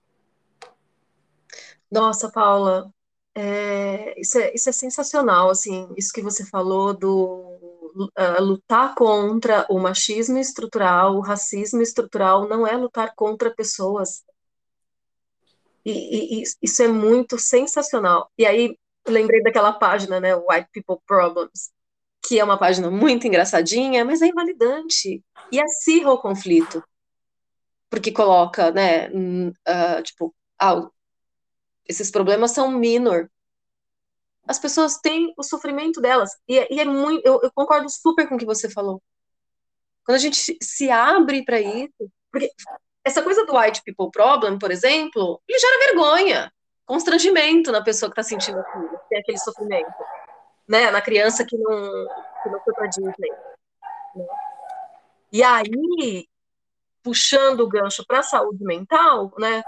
[1.91, 2.93] Nossa, Paula,
[3.35, 7.52] é, isso, é, isso é sensacional, assim, isso que você falou do
[7.94, 14.24] uh, lutar contra o machismo estrutural, o racismo estrutural, não é lutar contra pessoas.
[15.85, 18.31] E, e, isso é muito sensacional.
[18.38, 21.72] E aí lembrei daquela página, né, White People Problems,
[22.24, 26.83] que é uma página muito engraçadinha, mas é invalidante e acirra o conflito,
[27.90, 30.88] porque coloca, né, uh, tipo, ah,
[31.88, 33.31] esses problemas são minor.
[34.46, 38.28] As pessoas têm o sofrimento delas e, é, e é muito, eu, eu concordo super
[38.28, 39.00] com o que você falou.
[40.05, 42.50] Quando a gente se abre para isso, porque
[43.05, 46.52] essa coisa do white people problem, por exemplo, ele gera vergonha
[46.85, 49.92] constrangimento na pessoa que está sentindo aquilo, tem aquele sofrimento,
[50.68, 50.90] né?
[50.90, 52.07] Na criança que não,
[52.42, 53.31] que não foi para Disney.
[54.14, 54.26] Né?
[55.33, 56.28] E aí,
[57.02, 59.62] puxando o gancho para a saúde mental, né?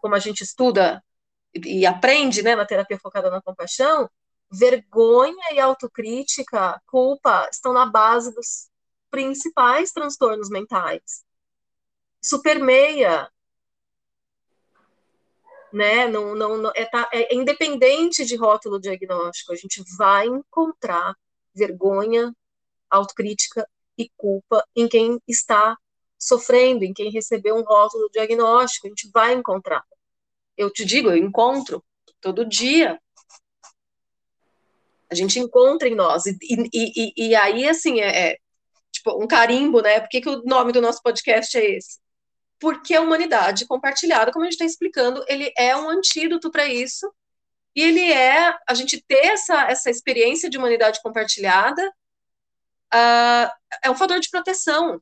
[0.00, 1.02] Como a gente estuda
[1.54, 4.10] e aprende, né, na terapia focada na compaixão,
[4.50, 8.68] vergonha e autocrítica, culpa, estão na base dos
[9.10, 11.24] principais transtornos mentais.
[12.22, 13.30] Isso permeia,
[15.72, 16.08] né?
[16.08, 21.14] Não, não, não é, tá, é independente de rótulo diagnóstico, a gente vai encontrar
[21.54, 22.34] vergonha,
[22.90, 25.76] autocrítica e culpa em quem está
[26.18, 29.84] sofrendo, em quem recebeu um rótulo diagnóstico, a gente vai encontrar.
[30.56, 31.84] Eu te digo, eu encontro
[32.20, 33.00] todo dia.
[35.10, 36.26] A gente encontra em nós.
[36.26, 38.38] E, e, e, e aí, assim, é, é,
[38.92, 40.00] tipo um carimbo, né?
[40.00, 41.98] Por que, que o nome do nosso podcast é esse?
[42.58, 47.10] Porque a humanidade compartilhada, como a gente está explicando, ele é um antídoto para isso.
[47.74, 51.86] E ele é, a gente ter essa, essa experiência de humanidade compartilhada,
[52.94, 53.50] uh,
[53.84, 55.00] é um fator de proteção.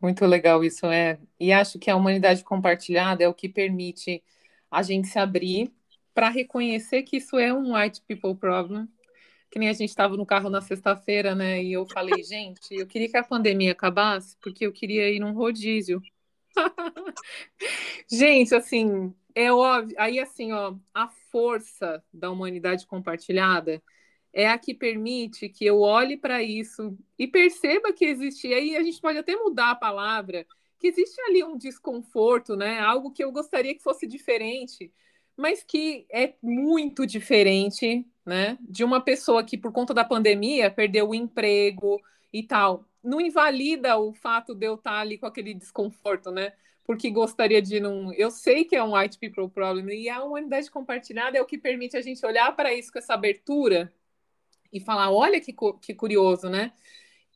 [0.00, 1.18] Muito legal isso, é.
[1.38, 4.22] E acho que a humanidade compartilhada é o que permite
[4.70, 5.72] a gente se abrir
[6.20, 8.86] para reconhecer que isso é um white people problem.
[9.50, 11.64] Que nem a gente estava no carro na sexta-feira, né?
[11.64, 15.32] E eu falei, gente, eu queria que a pandemia acabasse, porque eu queria ir num
[15.32, 15.98] rodízio.
[18.06, 19.96] gente, assim, é óbvio.
[19.98, 23.82] Aí, assim, ó, a força da humanidade compartilhada
[24.30, 28.52] é a que permite que eu olhe para isso e perceba que existe.
[28.52, 30.46] Aí a gente pode até mudar a palavra,
[30.78, 32.78] que existe ali um desconforto, né?
[32.78, 34.92] Algo que eu gostaria que fosse diferente,
[35.40, 38.58] mas que é muito diferente, né?
[38.60, 42.00] De uma pessoa que, por conta da pandemia, perdeu o emprego
[42.32, 42.84] e tal.
[43.02, 46.52] Não invalida o fato de eu estar ali com aquele desconforto, né?
[46.84, 48.12] Porque gostaria de não.
[48.12, 51.56] Eu sei que é um white people problem, e a humanidade compartilhada é o que
[51.56, 53.90] permite a gente olhar para isso com essa abertura
[54.70, 56.72] e falar: olha que, que curioso, né?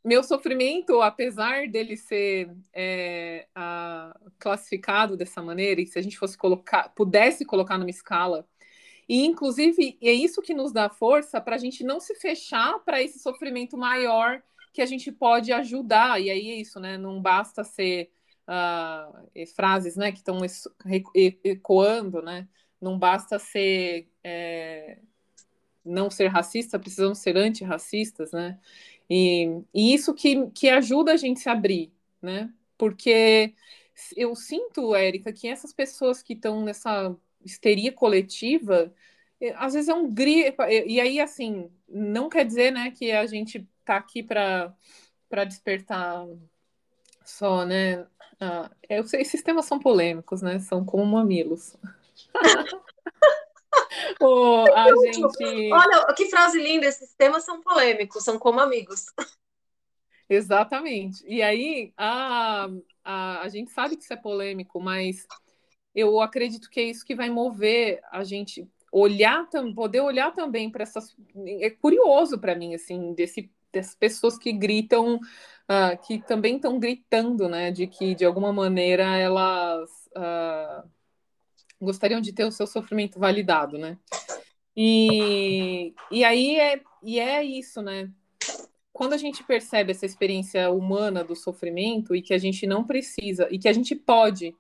[0.05, 6.37] Meu sofrimento, apesar dele ser é, a, classificado dessa maneira, e se a gente fosse
[6.37, 8.47] colocar, pudesse colocar numa escala,
[9.09, 13.03] e inclusive é isso que nos dá força para a gente não se fechar para
[13.03, 16.21] esse sofrimento maior que a gente pode ajudar.
[16.21, 16.99] E aí é isso, né?
[16.99, 18.11] Não basta ser
[18.49, 20.39] uh, frases, né, que estão
[21.45, 22.49] ecoando, né?
[22.81, 24.99] Não basta ser é,
[25.85, 28.59] não ser racista, precisamos ser antirracistas, né?
[29.09, 32.53] E, e isso que, que ajuda a gente a se abrir, né?
[32.79, 33.55] Porque
[34.17, 37.15] eu sinto, Érica, que essas pessoas que estão nessa
[37.45, 38.93] histeria coletiva,
[39.41, 40.63] eh, às vezes é um grito.
[40.63, 44.75] E aí, assim, não quer dizer né, que a gente está aqui para
[45.47, 46.27] despertar
[47.25, 48.07] só, né?
[48.41, 50.59] Ah, eu sei, esses temas são polêmicos, né?
[50.59, 51.77] São como mamilos.
[54.21, 55.73] oh, a gente...
[55.73, 59.07] Olha, que frase linda, esses temas são polêmicos, são como amigos.
[60.29, 61.25] Exatamente.
[61.27, 62.69] E aí, a,
[63.05, 65.27] a, a gente sabe que isso é polêmico, mas
[65.95, 70.83] eu acredito que é isso que vai mover a gente olhar, poder olhar também para
[70.83, 71.15] essas.
[71.61, 77.49] É curioso para mim, assim, desse, dessas pessoas que gritam, uh, que também estão gritando,
[77.49, 79.91] né, de que de alguma maneira elas.
[80.17, 80.94] Uh,
[81.85, 83.99] gostariam de ter o seu sofrimento validado, né?
[84.77, 88.11] E, e aí é, e é isso, né?
[88.93, 93.49] Quando a gente percebe essa experiência humana do sofrimento e que a gente não precisa,
[93.51, 94.55] e que a gente pode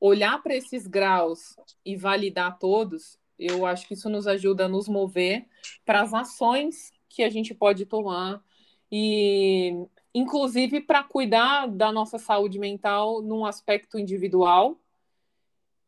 [0.00, 4.88] olhar para esses graus e validar todos, eu acho que isso nos ajuda a nos
[4.88, 5.46] mover
[5.84, 8.42] para as ações que a gente pode tomar
[8.90, 14.78] e inclusive para cuidar da nossa saúde mental num aspecto individual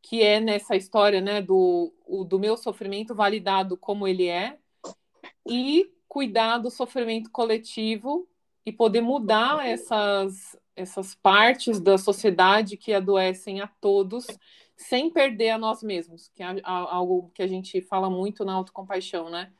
[0.04, 4.58] que é nessa história né, do, o, do meu sofrimento validado como ele é,
[5.48, 8.28] e cuidar do sofrimento coletivo
[8.66, 14.26] e poder mudar essas, essas partes da sociedade que adoecem a todos,
[14.76, 19.30] sem perder a nós mesmos, que é algo que a gente fala muito na autocompaixão,
[19.30, 19.50] né?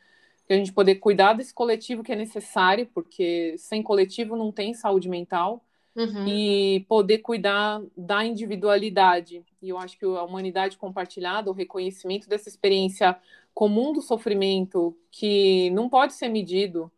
[0.47, 4.75] Que a gente poder cuidar desse coletivo que é necessário, porque sem coletivo não tem
[4.75, 5.65] saúde mental,
[5.97, 6.27] uhum.
[6.27, 9.45] e poder cuidar da individualidade.
[9.65, 13.19] E eu acho que a humanidade compartilhada, o reconhecimento dessa experiência
[13.55, 16.93] comum do sofrimento, que não pode ser medido,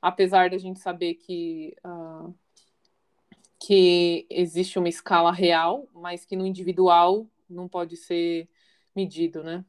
[0.00, 2.32] apesar da gente saber que, uh,
[3.58, 8.48] que existe uma escala real, mas que no individual não pode ser
[8.94, 9.64] medido, né?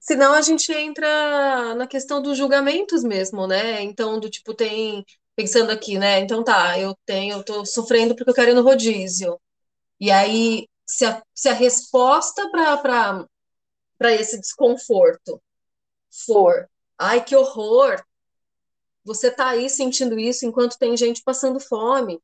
[0.00, 3.80] Senão a gente entra na questão dos julgamentos mesmo, né?
[3.82, 5.04] Então, do tipo, tem
[5.36, 6.18] pensando aqui, né?
[6.20, 9.40] Então tá, eu tenho, eu tô sofrendo porque eu quero ir no rodízio.
[10.00, 15.42] E aí, se a, se a resposta para esse desconforto
[16.26, 16.68] for,
[16.98, 18.04] ai, que horror,
[19.04, 22.20] você tá aí sentindo isso enquanto tem gente passando fome.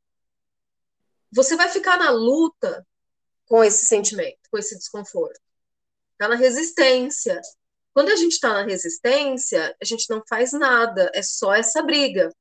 [1.33, 2.87] você vai ficar na luta
[3.47, 5.41] com esse sentimento, com esse desconforto.
[6.17, 7.41] Tá na resistência.
[7.93, 12.35] Quando a gente está na resistência, a gente não faz nada, é só essa briga.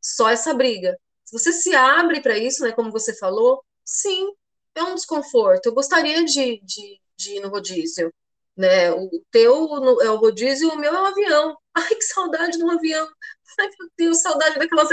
[0.00, 0.98] Só essa briga.
[1.24, 4.32] Se você se abre para isso, né, como você falou, sim,
[4.74, 5.66] é um desconforto.
[5.66, 8.12] Eu gostaria de, de, de ir no rodízio.
[8.56, 8.92] Né?
[8.92, 11.56] O teu é o rodízio, o meu é o avião.
[11.74, 13.08] Ai, que saudade do avião.
[13.60, 14.84] Ai, meu Deus, saudade daquela,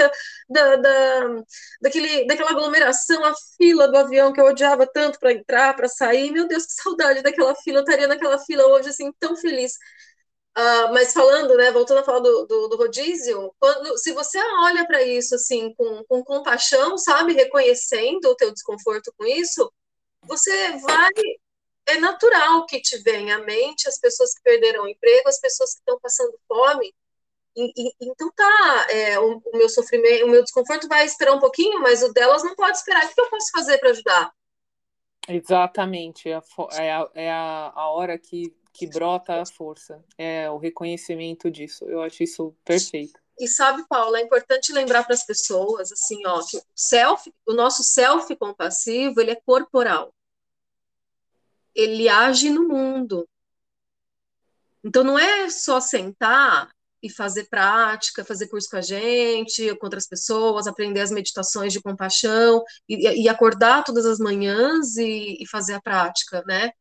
[0.49, 1.43] da, da,
[1.81, 6.31] daquele, daquela aglomeração, a fila do avião que eu odiava tanto para entrar, para sair.
[6.31, 7.79] Meu Deus, que saudade daquela fila.
[7.79, 9.73] Eu estaria naquela fila hoje, assim, tão feliz.
[10.57, 14.85] Uh, mas falando, né, voltando a falar do, do, do rodízio, quando, se você olha
[14.85, 19.71] para isso assim com, com compaixão, sabe, reconhecendo o teu desconforto com isso,
[20.23, 21.11] você vai
[21.89, 25.73] é natural que te venha à mente as pessoas que perderam o emprego, as pessoas
[25.73, 26.93] que estão passando fome.
[27.55, 31.39] E, e, então tá, é, o, o, meu sofrimento, o meu desconforto vai esperar um
[31.39, 33.05] pouquinho, mas o delas não pode esperar.
[33.05, 34.31] O que eu posso fazer para ajudar?
[35.27, 41.49] Exatamente, é, a, é a, a hora que, que brota a força, é o reconhecimento
[41.49, 41.85] disso.
[41.85, 43.19] Eu acho isso perfeito.
[43.39, 47.53] E sabe, Paula, é importante lembrar para as pessoas assim, ó, que o self, o
[47.53, 50.13] nosso self compassivo, ele é corporal
[51.75, 53.27] ele age no mundo.
[54.83, 56.69] Então não é só sentar
[57.01, 61.81] e fazer prática, fazer curso com a gente, com outras pessoas, aprender as meditações de
[61.81, 66.71] compaixão e, e acordar todas as manhãs e, e, fazer a prática, né?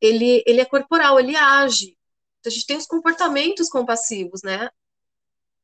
[0.00, 1.96] Ele, ele é corporal, ele age.
[2.40, 4.70] Então, a gente tem os comportamentos compassivos, né?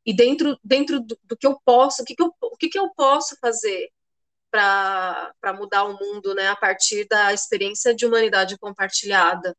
[0.05, 2.78] E dentro, dentro do, do que eu posso, o que, que, eu, o que, que
[2.78, 3.91] eu posso fazer
[4.51, 9.55] para mudar o mundo, né, a partir da experiência de humanidade compartilhada.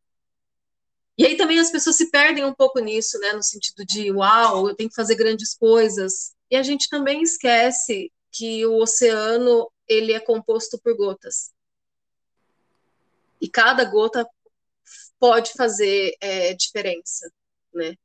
[1.18, 4.70] E aí também as pessoas se perdem um pouco nisso, né, no sentido de, uau,
[4.70, 6.36] eu tenho que fazer grandes coisas.
[6.50, 11.52] E a gente também esquece que o oceano, ele é composto por gotas.
[13.42, 14.28] E cada gota
[15.20, 17.32] pode fazer é, diferença,
[17.74, 17.96] né?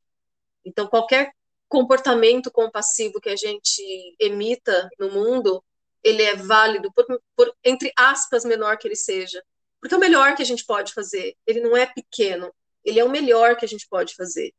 [0.64, 1.32] Então, qualquer
[1.68, 3.82] comportamento compassivo que a gente
[4.20, 5.62] emita no mundo
[6.02, 7.06] ele é válido, por,
[7.36, 9.42] por, entre aspas, menor que ele seja.
[9.80, 11.36] Porque é o melhor que a gente pode fazer.
[11.46, 12.52] Ele não é pequeno.
[12.84, 14.52] Ele é o melhor que a gente pode fazer.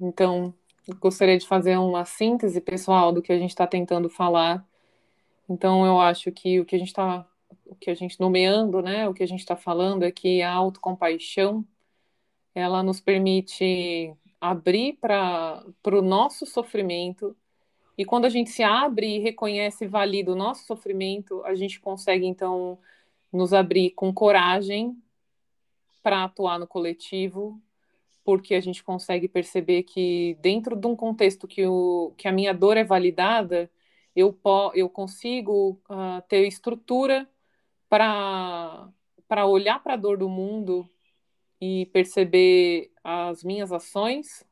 [0.00, 0.52] Então,
[0.98, 4.66] gostaria de fazer uma síntese pessoal do que a gente está tentando falar.
[5.48, 7.26] Então, eu acho que o que a gente está,
[7.70, 10.52] o que a gente nomeando, né, o que a gente está falando é que a
[10.52, 11.64] autocompaixão
[12.52, 17.36] ela nos permite abrir para o nosso sofrimento.
[17.96, 21.78] E quando a gente se abre e reconhece e valida o nosso sofrimento, a gente
[21.80, 22.76] consegue então
[23.32, 25.00] nos abrir com coragem
[26.02, 27.60] para atuar no coletivo,
[28.24, 32.52] porque a gente consegue perceber que dentro de um contexto que, o, que a minha
[32.52, 33.70] dor é validada,
[34.16, 37.28] eu, po, eu consigo uh, ter estrutura
[37.90, 40.88] para olhar para a dor do mundo
[41.60, 44.46] e perceber as minhas ações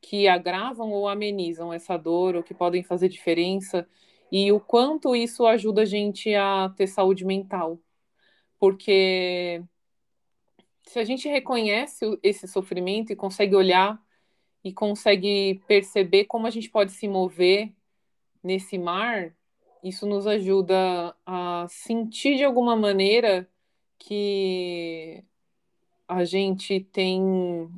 [0.00, 3.86] que agravam ou amenizam essa dor, ou que podem fazer diferença,
[4.30, 7.80] e o quanto isso ajuda a gente a ter saúde mental.
[8.60, 9.62] Porque
[10.86, 14.00] se a gente reconhece esse sofrimento e consegue olhar
[14.62, 17.72] e consegue perceber como a gente pode se mover
[18.42, 19.34] nesse mar,
[19.82, 23.48] isso nos ajuda a sentir de alguma maneira
[23.98, 25.24] que
[26.08, 27.70] a gente tem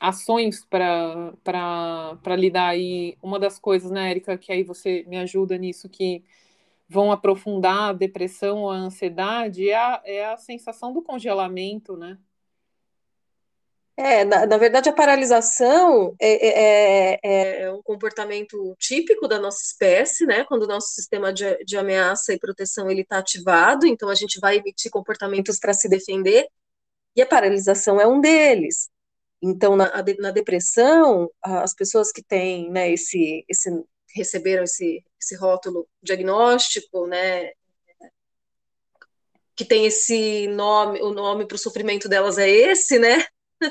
[0.00, 3.16] ações para lidar aí.
[3.22, 6.24] Uma das coisas, né, Erika, que aí você me ajuda nisso, que
[6.88, 12.18] vão aprofundar a depressão ou a ansiedade, é a, é a sensação do congelamento, né?
[14.00, 19.60] É, na, na verdade, a paralisação é, é, é, é um comportamento típico da nossa
[19.60, 20.44] espécie, né?
[20.44, 24.38] Quando o nosso sistema de, de ameaça e proteção ele está ativado, então a gente
[24.38, 26.46] vai emitir comportamentos para se defender,
[27.16, 28.88] e a paralisação é um deles.
[29.42, 29.90] Então, na,
[30.20, 33.68] na depressão, as pessoas que têm, né, esse, esse
[34.14, 37.50] receberam esse, esse rótulo diagnóstico, né,
[39.56, 43.26] que tem esse nome, o nome para o sofrimento delas é esse, né?
[43.62, 43.70] Uh,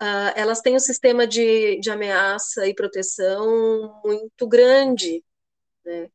[0.36, 5.24] elas têm um sistema de, de ameaça e proteção muito grande,
[5.84, 6.08] né?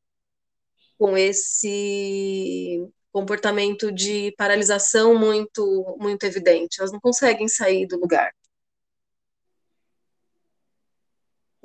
[0.98, 6.80] com esse comportamento de paralisação muito muito evidente.
[6.80, 8.32] Elas não conseguem sair do lugar.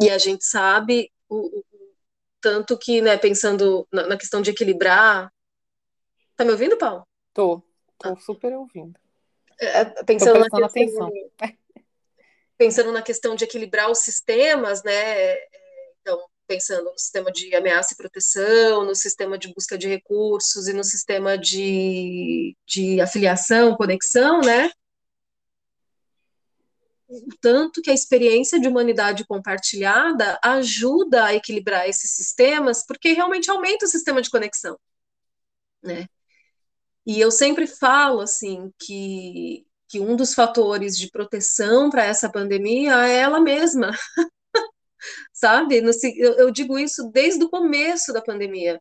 [0.00, 1.64] E a gente sabe o, o
[2.40, 5.32] tanto que, né, pensando na, na, questão de equilibrar.
[6.36, 7.06] Tá me ouvindo, Paulo?
[7.32, 7.62] Tô,
[7.98, 8.16] tô ah.
[8.16, 8.98] super ouvindo.
[9.62, 11.10] É, pensando Tô prestando atenção.
[12.58, 15.34] pensando na questão de equilibrar os sistemas, né?
[16.00, 20.72] Então, pensando no sistema de ameaça e proteção, no sistema de busca de recursos e
[20.72, 24.68] no sistema de, de afiliação, conexão, né?
[27.40, 33.84] Tanto que a experiência de humanidade compartilhada ajuda a equilibrar esses sistemas, porque realmente aumenta
[33.84, 34.76] o sistema de conexão,
[35.82, 36.08] né?
[37.06, 43.06] E eu sempre falo, assim, que, que um dos fatores de proteção para essa pandemia
[43.06, 43.90] é ela mesma,
[45.32, 45.82] sabe?
[46.16, 48.80] Eu digo isso desde o começo da pandemia.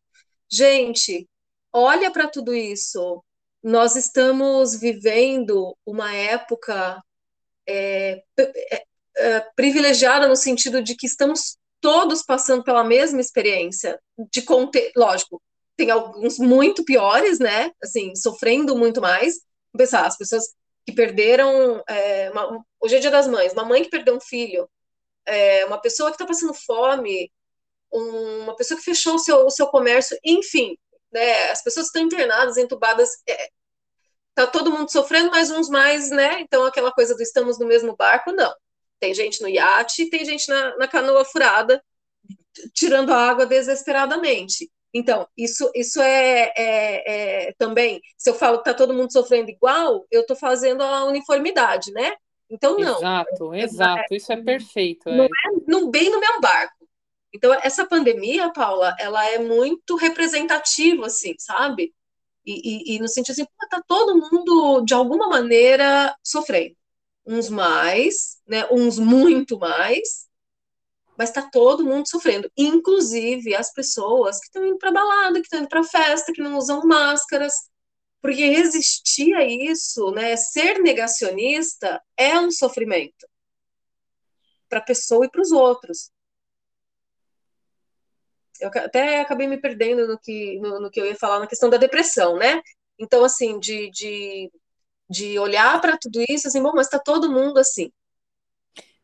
[0.50, 1.28] Gente,
[1.74, 3.24] olha para tudo isso.
[3.64, 7.02] Nós estamos vivendo uma época
[7.68, 8.84] é, é,
[9.18, 14.00] é, privilegiada no sentido de que estamos todos passando pela mesma experiência
[14.32, 15.42] de conter, lógico,
[15.76, 17.72] tem alguns muito piores, né?
[17.82, 19.42] Assim, sofrendo muito mais.
[19.76, 20.44] Pensar, as pessoas
[20.86, 21.84] que perderam.
[21.88, 24.70] É, uma, hoje é dia das mães, uma mãe que perdeu um filho,
[25.26, 27.32] é, uma pessoa que está passando fome,
[27.92, 30.78] um, uma pessoa que fechou o seu, o seu comércio, enfim,
[31.12, 31.52] né?
[31.52, 33.10] As pessoas estão internadas, entubadas.
[33.28, 33.50] É,
[34.36, 36.42] tá todo mundo sofrendo, mas uns mais, né?
[36.42, 38.54] Então, aquela coisa do estamos no mesmo barco, não.
[39.00, 41.84] Tem gente no iate, tem gente na, na canoa furada,
[42.74, 44.70] tirando a água desesperadamente.
[44.94, 49.50] Então, isso, isso é, é, é, também, se eu falo que está todo mundo sofrendo
[49.50, 52.14] igual, eu estou fazendo a uniformidade, né?
[52.50, 52.98] Então, não.
[52.98, 55.10] Exato, exato, isso é perfeito.
[55.10, 56.82] Não é, bem no meu barco.
[57.34, 61.94] Então, essa pandemia, Paula, ela é muito representativa, assim, sabe?
[62.46, 66.76] E, e, e no sentido assim, está todo mundo, de alguma maneira, sofrendo.
[67.26, 68.68] Uns mais, né?
[68.70, 70.28] uns muito mais,
[71.22, 75.60] mas está todo mundo sofrendo, inclusive as pessoas que estão indo para balada, que estão
[75.60, 77.54] indo para festa, que não usam máscaras,
[78.20, 83.28] porque resistir a isso, né, ser negacionista é um sofrimento
[84.68, 86.10] para a pessoa e para os outros.
[88.60, 91.70] Eu até acabei me perdendo no que, no, no, que eu ia falar na questão
[91.70, 92.64] da depressão, né?
[92.98, 94.52] Então, assim, de, de,
[95.08, 97.92] de olhar para tudo isso, assim, bom, mas está todo mundo assim.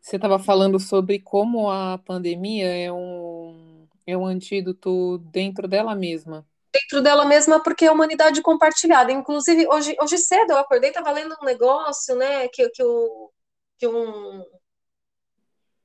[0.08, 6.48] Você estava falando sobre como a pandemia é um, é um antídoto dentro dela mesma.
[6.72, 9.12] Dentro dela mesma, porque é humanidade compartilhada.
[9.12, 13.30] Inclusive, hoje, hoje cedo eu acordei, estava lendo um negócio, né, que, que, o,
[13.78, 14.46] que um...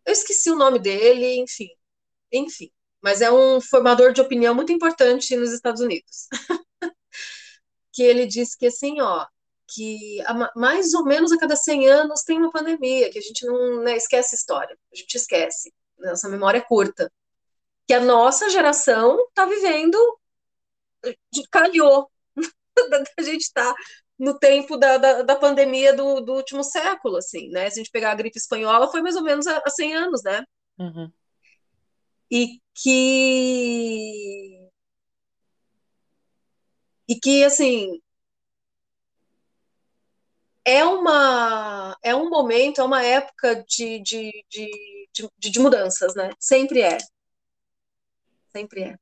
[0.07, 1.71] Eu esqueci o nome dele, enfim.
[2.31, 2.71] Enfim.
[3.01, 6.29] Mas é um formador de opinião muito importante nos Estados Unidos.
[7.93, 9.27] que ele disse que, assim, ó,
[9.69, 10.19] que
[10.57, 13.97] mais ou menos a cada 100 anos tem uma pandemia, que a gente não né,
[13.97, 17.11] esquece a história, a gente esquece, nossa memória é curta.
[17.87, 19.99] Que a nossa geração está vivendo,
[21.51, 22.11] calhou,
[23.19, 23.75] a gente está
[24.19, 27.69] no tempo da, da, da pandemia do, do, último século, assim, né?
[27.69, 30.45] Se a gente pegar a gripe espanhola, foi mais ou menos há, 100 anos, né?
[30.79, 31.11] Uhum.
[32.31, 34.69] E que...
[37.09, 38.01] E que, assim,
[40.65, 46.31] é uma é um momento, é uma época de, de, de, de, de mudanças, né?
[46.39, 46.99] Sempre é.
[48.49, 48.99] Sempre é.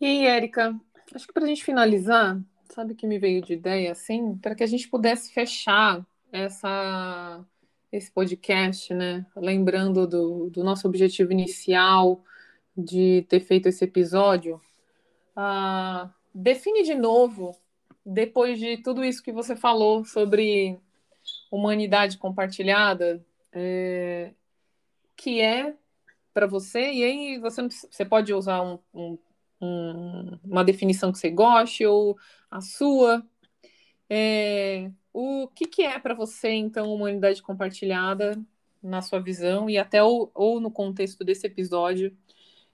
[0.00, 0.78] E aí, Érica,
[1.14, 2.40] acho que para a gente finalizar,
[2.72, 7.44] sabe o que me veio de ideia, assim, para que a gente pudesse fechar essa,
[7.90, 9.26] esse podcast, né?
[9.34, 12.22] Lembrando do, do nosso objetivo inicial
[12.76, 14.60] de ter feito esse episódio,
[15.36, 17.56] uh, define de novo
[18.08, 20.78] depois de tudo isso que você falou sobre
[21.50, 24.32] humanidade compartilhada, é,
[25.14, 25.74] que é
[26.32, 29.18] para você, e aí você, você pode usar um, um,
[29.60, 32.16] um, uma definição que você goste ou
[32.50, 33.22] a sua.
[34.08, 38.40] É, o que, que é para você, então, humanidade compartilhada,
[38.82, 42.16] na sua visão, e até o, ou no contexto desse episódio,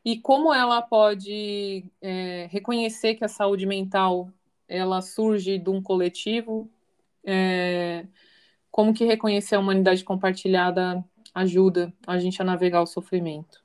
[0.05, 4.30] e como ela pode é, reconhecer que a saúde mental
[4.69, 6.71] ela surge de um coletivo.
[7.25, 8.07] É,
[8.71, 11.05] como que reconhecer a humanidade compartilhada
[11.35, 13.62] ajuda a gente a navegar o sofrimento?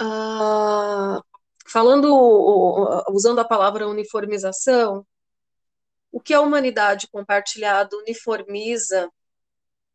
[0.00, 1.22] Uh,
[1.66, 5.06] falando, usando a palavra uniformização,
[6.12, 9.10] o que a humanidade compartilhada uniformiza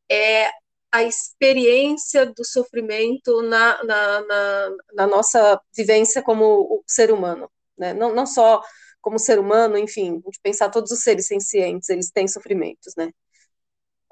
[0.09, 0.49] é
[0.91, 7.49] a experiência do sofrimento na, na, na, na nossa vivência como ser humano
[7.82, 7.93] né?
[7.93, 8.61] Não, não só
[9.01, 13.11] como ser humano, enfim, de pensar todos os seres sencientes, eles têm sofrimentos, né?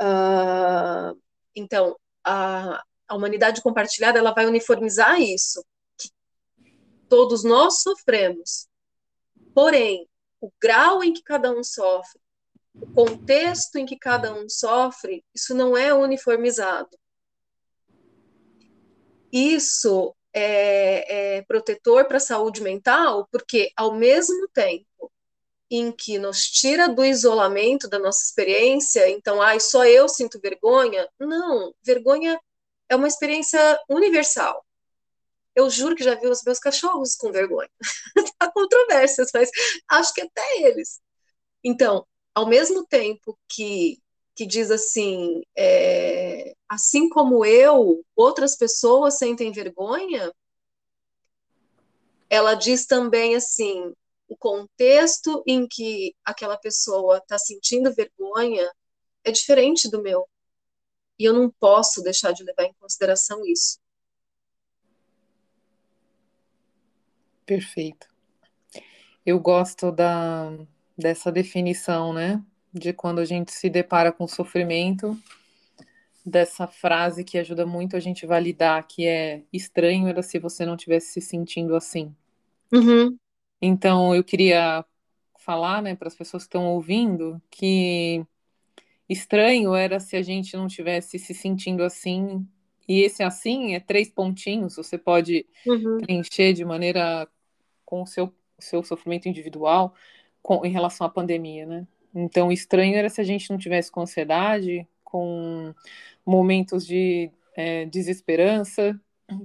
[0.02, 1.20] Uh,
[1.56, 5.64] então, a, a humanidade compartilhada, ela vai uniformizar isso,
[5.98, 6.10] que
[7.08, 8.68] todos nós sofremos,
[9.54, 10.08] porém,
[10.42, 12.20] o grau em que cada um sofre
[12.82, 16.98] o contexto em que cada um sofre, isso não é uniformizado.
[19.32, 25.12] Isso é, é protetor para a saúde mental, porque ao mesmo tempo
[25.72, 31.08] em que nos tira do isolamento da nossa experiência, então, ai, só eu sinto vergonha.
[31.20, 32.40] Não, vergonha
[32.90, 34.66] é uma experiência universal.
[35.56, 37.70] Eu juro que já vi os meus cachorros com vergonha.
[38.40, 39.50] Há controvérsias, mas
[39.90, 41.00] acho que até eles.
[41.64, 44.00] Então, ao mesmo tempo que,
[44.40, 50.34] que diz assim, é, assim como eu, outras pessoas sentem vergonha,
[52.30, 53.94] ela diz também assim,
[54.30, 58.72] o contexto em que aquela pessoa está sentindo vergonha
[59.26, 60.26] é diferente do meu.
[61.20, 63.78] E eu não posso deixar de levar em consideração isso.
[67.46, 68.08] Perfeito.
[69.26, 70.50] Eu gosto da,
[70.98, 72.42] dessa definição, né?
[72.80, 75.18] De quando a gente se depara com sofrimento,
[76.26, 80.78] dessa frase que ajuda muito a gente validar, que é estranho era se você não
[80.78, 82.16] tivesse se sentindo assim.
[82.72, 83.18] Uhum.
[83.62, 84.86] Então, eu queria
[85.38, 88.24] falar, né, para as pessoas que estão ouvindo, que
[89.08, 92.48] estranho era se a gente não tivesse se sentindo assim.
[92.88, 95.98] E esse assim é três pontinhos, você pode uhum.
[96.00, 97.28] preencher de maneira
[97.86, 99.94] com o seu, seu sofrimento individual
[100.42, 101.88] com, em relação à pandemia, né?
[102.14, 105.74] Então, estranho era se a gente não tivesse com ansiedade, com
[106.26, 109.00] momentos de é, desesperança,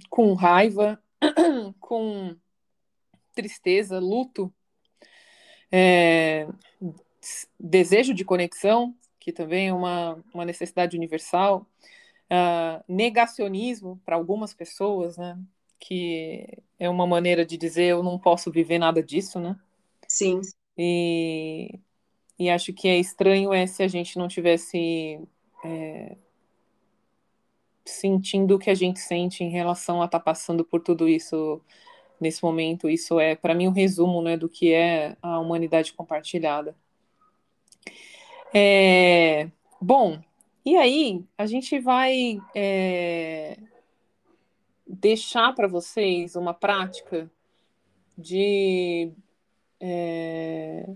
[0.09, 1.01] com raiva,
[1.81, 2.37] com
[3.35, 4.53] tristeza, luto,
[5.71, 6.47] é,
[7.59, 11.67] desejo de conexão, que também é uma, uma necessidade universal,
[12.31, 15.39] uh, negacionismo para algumas pessoas, né?
[15.79, 16.47] Que
[16.79, 19.59] é uma maneira de dizer eu não posso viver nada disso, né?
[20.07, 20.41] Sim.
[20.77, 21.81] E,
[22.39, 25.20] e acho que é estranho é se a gente não tivesse
[25.64, 26.16] é,
[27.85, 31.61] sentindo o que a gente sente em relação a estar tá passando por tudo isso
[32.20, 32.89] nesse momento.
[32.89, 36.74] Isso é, para mim, um resumo né, do que é a humanidade compartilhada.
[38.53, 39.49] É,
[39.80, 40.20] bom,
[40.64, 43.59] e aí a gente vai é,
[44.87, 47.30] deixar para vocês uma prática
[48.16, 49.12] de
[49.80, 50.89] é,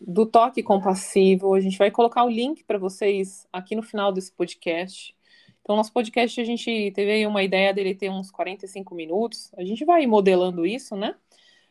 [0.00, 1.54] do toque compassivo.
[1.54, 5.14] A gente vai colocar o link para vocês aqui no final desse podcast.
[5.60, 9.52] Então, nosso podcast, a gente teve uma ideia dele ter uns 45 minutos.
[9.56, 11.14] A gente vai modelando isso, né?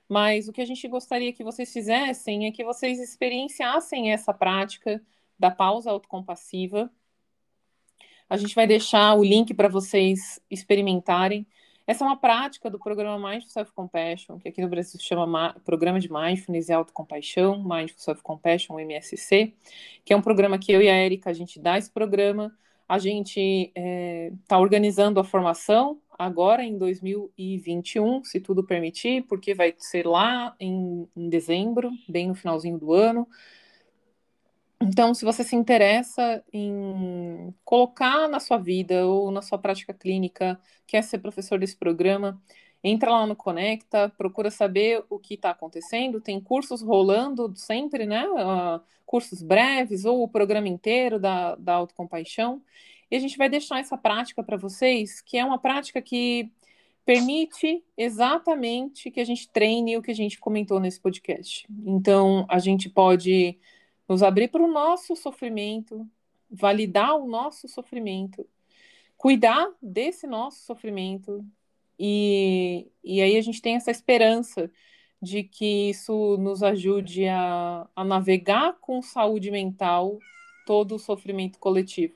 [0.07, 5.01] Mas o que a gente gostaria que vocês fizessem é que vocês experienciassem essa prática
[5.37, 6.91] da pausa autocompassiva.
[8.29, 11.47] A gente vai deixar o link para vocês experimentarem.
[11.89, 15.55] Essa é uma prática do programa Mindful Self Compassion, que aqui no Brasil se chama
[15.65, 19.55] Programa de Mindfulness e Autocompaixão, Mindful Self Compassion, MSC,
[20.05, 22.55] que é um programa que eu e a Erika, a gente dá esse programa,
[22.87, 29.55] a gente está é, tá organizando a formação agora em 2021, se tudo permitir, porque
[29.55, 33.27] vai ser lá em, em dezembro, bem no finalzinho do ano,
[34.81, 40.59] então, se você se interessa em colocar na sua vida ou na sua prática clínica,
[40.87, 42.41] quer ser professor desse programa,
[42.83, 46.21] entra lá no Conecta, procura saber o que está acontecendo.
[46.21, 48.25] Tem cursos rolando sempre, né?
[48.29, 52.61] Uh, cursos breves ou o programa inteiro da, da autocompaixão.
[53.11, 56.51] E a gente vai deixar essa prática para vocês, que é uma prática que
[57.05, 61.67] permite exatamente que a gente treine o que a gente comentou nesse podcast.
[61.85, 63.57] Então, a gente pode
[64.09, 66.09] nos abrir para o nosso sofrimento,
[66.49, 68.45] validar o nosso sofrimento,
[69.15, 71.45] cuidar desse nosso sofrimento,
[71.99, 74.71] e, e aí a gente tem essa esperança
[75.21, 80.17] de que isso nos ajude a, a navegar com saúde mental
[80.65, 82.15] todo o sofrimento coletivo.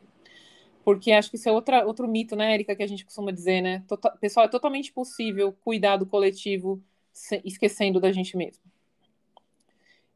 [0.86, 3.62] Porque acho que isso é outra, outro mito, né, Erika, que a gente costuma dizer,
[3.62, 3.84] né?
[3.88, 6.82] Tota, pessoal, é totalmente possível cuidar do coletivo
[7.12, 8.73] se, esquecendo da gente mesmo.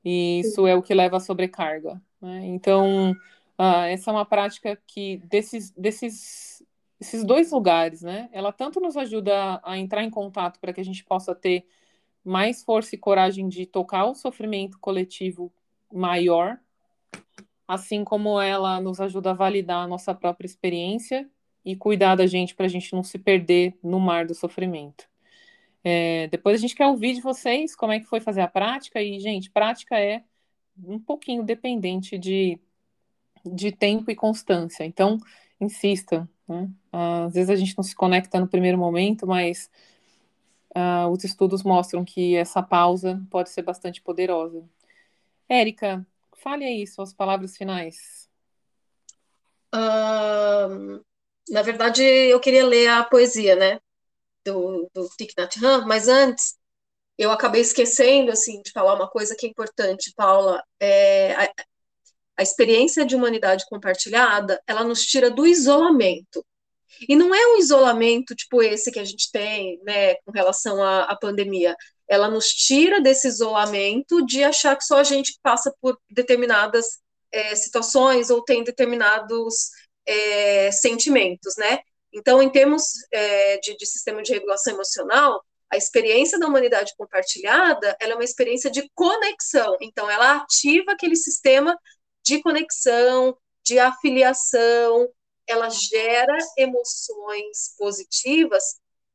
[0.10, 2.02] E isso é o que leva à sobrecarga.
[2.22, 2.46] Né?
[2.46, 3.12] Então,
[3.60, 6.64] uh, essa é uma prática que, desses, desses
[6.98, 8.30] esses dois lugares, né?
[8.32, 11.66] Ela tanto nos ajuda a, a entrar em contato para que a gente possa ter
[12.24, 15.52] mais força e coragem de tocar o sofrimento coletivo
[15.94, 16.58] maior,
[17.68, 21.30] assim como ela nos ajuda a validar a nossa própria experiência
[21.66, 25.06] e cuidar da gente para a gente não se perder no mar do sofrimento.
[25.90, 29.02] É, depois a gente quer ouvir de vocês como é que foi fazer a prática.
[29.02, 30.22] E, gente, prática é
[30.84, 32.60] um pouquinho dependente de,
[33.46, 34.84] de tempo e constância.
[34.84, 35.18] Então,
[35.62, 36.30] insista.
[36.48, 36.70] Né?
[36.92, 39.72] Às vezes a gente não se conecta no primeiro momento, mas
[40.76, 44.64] uh, os estudos mostram que essa pausa pode ser bastante poderosa.
[45.48, 46.06] Érica,
[46.38, 48.30] Fale aí suas palavras finais.
[49.74, 51.04] Uh,
[51.50, 53.80] na verdade, eu queria ler a poesia, né,
[54.48, 56.56] do, do Thich Nhat Hanh, mas antes
[57.18, 60.64] eu acabei esquecendo, assim, de falar uma coisa que é importante, Paula.
[60.80, 61.52] É, a,
[62.38, 66.46] a experiência de humanidade compartilhada, ela nos tira do isolamento.
[67.08, 71.04] E não é um isolamento tipo esse que a gente tem, né, com relação à,
[71.04, 71.76] à pandemia.
[72.08, 77.00] Ela nos tira desse isolamento de achar que só a gente passa por determinadas
[77.32, 79.70] é, situações ou tem determinados
[80.06, 81.80] é, sentimentos, né?
[82.14, 87.96] Então, em termos é, de, de sistema de regulação emocional, a experiência da humanidade compartilhada,
[88.00, 89.76] ela é uma experiência de conexão.
[89.82, 91.78] Então, ela ativa aquele sistema
[92.24, 95.10] de conexão, de afiliação,
[95.46, 98.64] ela gera emoções positivas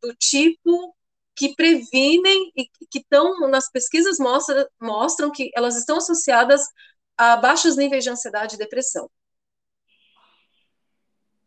[0.02, 0.94] do tipo
[1.34, 6.62] que previnem e que estão nas pesquisas mostra, mostram que elas estão associadas
[7.16, 9.10] a baixos níveis de ansiedade e depressão.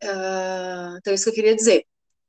[0.06, 1.84] Uh, então, é isso que eu queria dizer.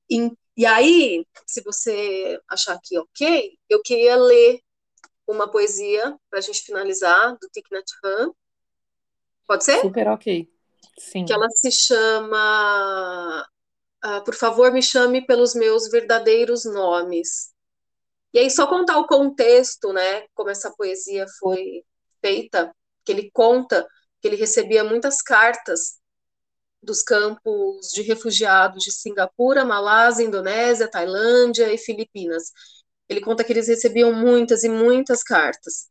[0.09, 4.59] E, e aí, se você achar que ok, eu queria ler
[5.27, 8.31] uma poesia para a gente finalizar, do Thich Nhat Hanh.
[9.45, 9.81] Pode ser?
[9.81, 10.49] Super ok.
[10.97, 11.25] Sim.
[11.25, 13.47] Que ela se chama
[14.03, 17.53] uh, Por favor, me chame pelos meus verdadeiros nomes.
[18.33, 20.25] E aí, só contar o contexto, né?
[20.33, 21.83] Como essa poesia foi
[22.21, 22.73] feita,
[23.05, 23.87] que ele conta
[24.21, 25.99] que ele recebia muitas cartas
[26.81, 32.51] dos campos de refugiados de Singapura, Malásia, Indonésia, Tailândia e Filipinas.
[33.09, 35.89] Ele conta que eles recebiam muitas e muitas cartas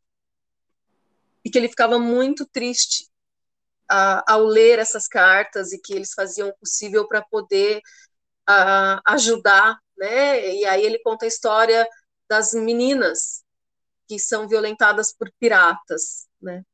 [1.44, 3.08] e que ele ficava muito triste
[3.88, 7.80] ao ler essas cartas e que eles faziam o possível para poder
[9.06, 10.54] ajudar, né?
[10.56, 11.88] E aí ele conta a história
[12.28, 13.44] das meninas
[14.08, 16.64] que são violentadas por piratas, né?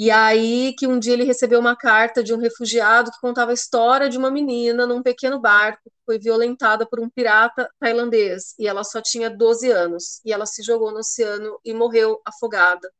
[0.00, 3.54] E aí que um dia ele recebeu uma carta de um refugiado que contava a
[3.54, 8.66] história de uma menina num pequeno barco que foi violentada por um pirata tailandês e
[8.66, 12.90] ela só tinha 12 anos e ela se jogou no oceano e morreu afogada.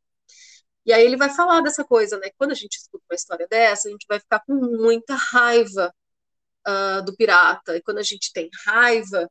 [0.85, 2.29] E aí ele vai falar dessa coisa, né?
[2.37, 5.95] Quando a gente escuta uma história dessa, a gente vai ficar com muita raiva
[6.69, 7.79] uh, do pirata.
[7.79, 9.27] E quando a gente tem raiva,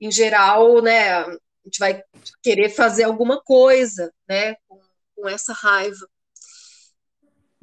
[0.00, 1.30] em geral, né, a
[1.64, 2.02] gente vai
[2.42, 4.80] querer fazer alguma coisa, né, com,
[5.14, 6.08] com essa raiva.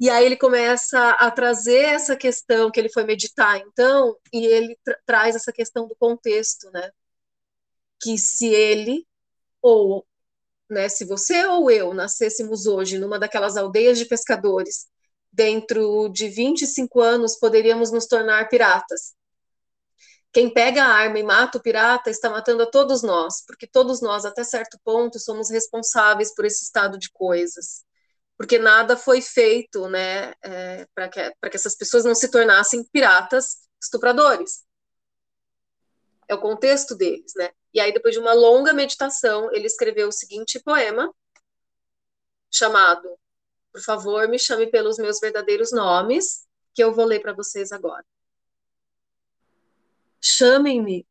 [0.02, 4.76] E aí ele começa a trazer essa questão que ele foi meditar, então, e ele
[4.84, 6.90] tra traz essa questão do contexto, né?
[8.02, 9.06] Que se ele
[9.62, 10.04] ou
[10.68, 14.88] né, se você ou eu nascêssemos hoje numa daquelas aldeias de pescadores,
[15.32, 19.14] dentro de 25 anos poderíamos nos tornar piratas.
[20.32, 24.02] Quem pega a arma e mata o pirata está matando a todos nós, porque todos
[24.02, 27.84] nós, até certo ponto, somos responsáveis por esse estado de coisas
[28.42, 33.68] porque nada foi feito né, é, para que, que essas pessoas não se tornassem piratas
[33.80, 34.64] estupradores.
[36.26, 37.52] É o contexto deles, né?
[37.72, 41.14] E aí, depois de uma longa meditação, ele escreveu o seguinte poema,
[42.50, 43.16] chamado
[43.72, 48.04] Por favor, me chame pelos meus verdadeiros nomes, que eu vou ler para vocês agora.
[50.20, 51.06] Chamem-me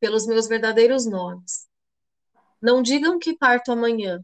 [0.00, 1.68] pelos meus verdadeiros nomes.
[2.60, 4.20] Não digam que parto amanhã,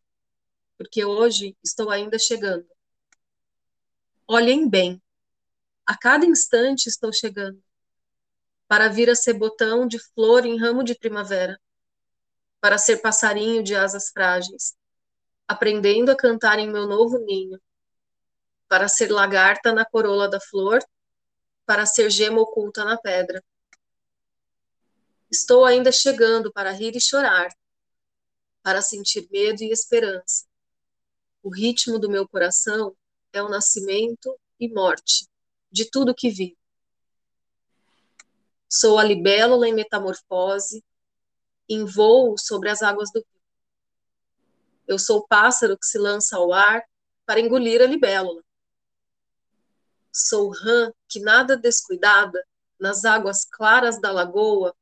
[0.83, 2.67] porque hoje estou ainda chegando.
[4.27, 5.01] Olhem bem,
[5.87, 7.63] a cada instante estou chegando,
[8.67, 11.57] para vir a ser botão de flor em ramo de primavera,
[12.61, 14.77] para ser passarinho de asas frágeis,
[15.47, 17.61] aprendendo a cantar em meu novo ninho,
[18.69, 20.85] para ser lagarta na corola da flor,
[21.65, 23.41] para ser gema oculta na pedra.
[25.31, 27.55] Estou ainda chegando para rir e chorar,
[28.65, 30.45] para sentir medo e esperança,
[31.43, 32.97] o ritmo do meu coração
[33.33, 35.27] é o nascimento e morte
[35.71, 36.57] de tudo que vi.
[38.69, 40.85] Sou a libélula em metamorfose,
[41.69, 43.43] em voo sobre as águas do rio.
[44.87, 46.83] Eu sou o pássaro que se lança ao ar
[47.27, 48.43] para engolir a libélula.
[50.13, 52.45] Sou rã que nada descuidada
[52.79, 54.75] nas águas claras da lagoa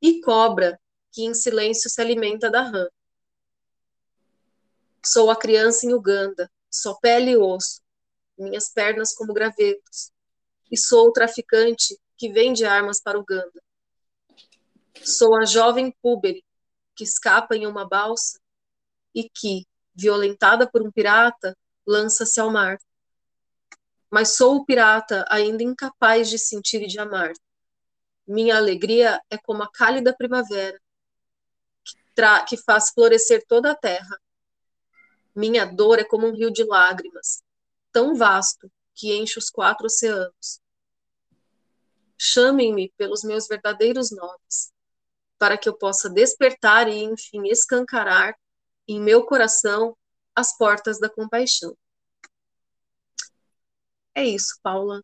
[0.00, 0.80] e cobra
[1.12, 2.88] que em silêncio se alimenta da rã.
[5.04, 7.82] Sou a criança em Uganda, só pele e osso,
[8.38, 10.12] minhas pernas como gravetos.
[10.70, 13.60] E sou o traficante que vende armas para Uganda.
[15.04, 16.44] Sou a jovem púbere
[16.94, 18.38] que escapa em uma balsa
[19.12, 22.78] e que, violentada por um pirata, lança-se ao mar.
[24.08, 27.32] Mas sou o pirata ainda incapaz de sentir e de amar.
[28.24, 30.80] Minha alegria é como a cálida primavera,
[31.84, 34.16] que, que faz florescer toda a terra
[35.34, 37.42] minha dor é como um rio de lágrimas,
[37.90, 40.60] tão vasto que enche os quatro oceanos.
[42.18, 44.72] Chamem-me pelos meus verdadeiros nomes,
[45.38, 48.36] para que eu possa despertar e, enfim, escancarar
[48.86, 49.96] em meu coração
[50.34, 51.76] as portas da compaixão.
[54.14, 55.02] É isso, Paula.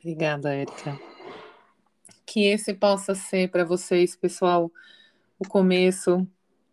[0.00, 0.98] Obrigada, Érica.
[2.26, 4.72] Que esse possa ser para vocês, pessoal,
[5.38, 6.26] o começo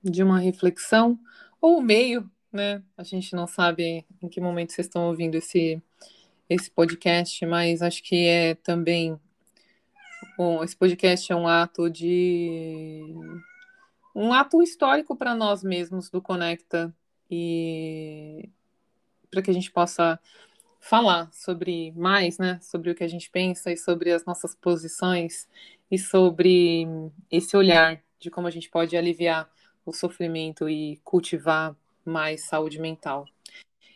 [0.03, 1.19] de uma reflexão
[1.61, 2.83] ou o meio, né?
[2.97, 5.81] A gente não sabe em que momento vocês estão ouvindo esse
[6.49, 9.19] esse podcast, mas acho que é também
[10.35, 13.13] bom, esse podcast é um ato de
[14.15, 16.93] um ato histórico para nós mesmos do Conecta
[17.29, 18.49] e
[19.29, 20.19] para que a gente possa
[20.79, 25.47] falar sobre mais, né, sobre o que a gente pensa e sobre as nossas posições
[25.91, 26.87] e sobre
[27.29, 29.49] esse olhar de como a gente pode aliviar
[29.89, 31.75] o sofrimento e cultivar
[32.05, 33.25] mais saúde mental.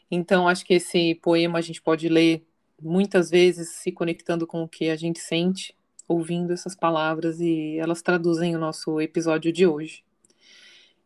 [0.10, 2.46] Então, acho que esse poema a gente pode ler
[2.82, 5.76] muitas vezes se conectando com o que a gente sente,
[6.08, 10.04] ouvindo essas palavras e elas traduzem o nosso episódio de hoje.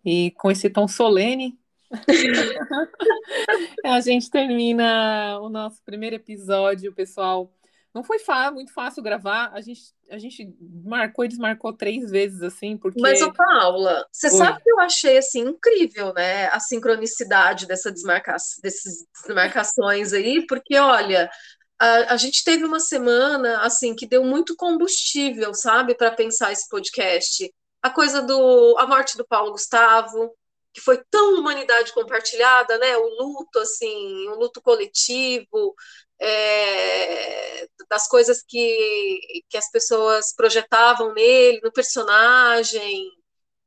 [0.03, 1.57] E com esse tom solene,
[3.85, 7.51] a gente termina o nosso primeiro episódio, pessoal.
[7.97, 8.19] Não foi
[8.53, 9.49] muito fácil gravar.
[9.51, 9.81] A gente,
[10.11, 13.01] a gente marcou e desmarcou três vezes, assim, porque.
[13.01, 14.33] Mas, ô Paula, você Oi.
[14.33, 16.45] sabe que eu achei assim incrível, né?
[16.49, 18.35] A sincronicidade dessa desmarca...
[18.61, 21.27] dessas desmarcações aí, porque, olha,
[21.79, 26.69] a, a gente teve uma semana assim que deu muito combustível, sabe, para pensar esse
[26.69, 27.51] podcast.
[27.81, 30.35] A coisa do a morte do Paulo Gustavo,
[30.71, 32.95] que foi tão humanidade compartilhada, né?
[32.95, 35.73] O luto, assim, o luto coletivo,
[36.19, 37.56] é,
[37.97, 43.09] das coisas que, que as pessoas projetavam nele, no personagem,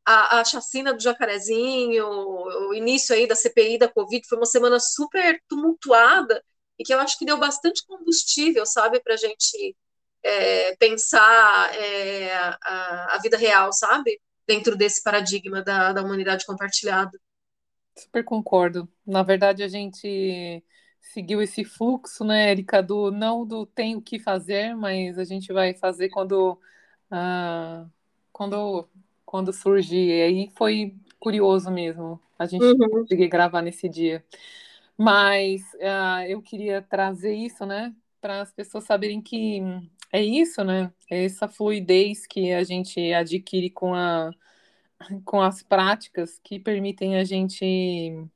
[0.07, 4.79] a, a chacina do Jacarezinho, o início aí da CPI da Covid, foi uma semana
[4.79, 6.43] super tumultuada
[6.79, 9.77] e que eu acho que deu bastante combustível, sabe, para a gente
[10.23, 14.21] é, pensar é, a, a vida real, sabe?
[14.51, 17.17] dentro desse paradigma da, da humanidade compartilhada.
[17.97, 18.89] Super concordo.
[19.07, 20.65] Na verdade, a gente
[21.13, 25.53] seguiu esse fluxo, né, Erika, do não do tem o que fazer, mas a gente
[25.53, 26.59] vai fazer quando
[27.11, 27.87] ah,
[28.33, 28.89] quando
[29.25, 30.09] quando surgir.
[30.09, 32.89] E aí foi curioso mesmo a gente uhum.
[32.89, 34.25] conseguir gravar nesse dia.
[34.97, 39.63] Mas uh, eu queria trazer isso, né, para as pessoas saberem que
[40.13, 40.93] é isso, né?
[41.11, 44.31] É essa fluidez que a gente adquire com, a,
[45.25, 48.27] com as práticas que permitem a gente,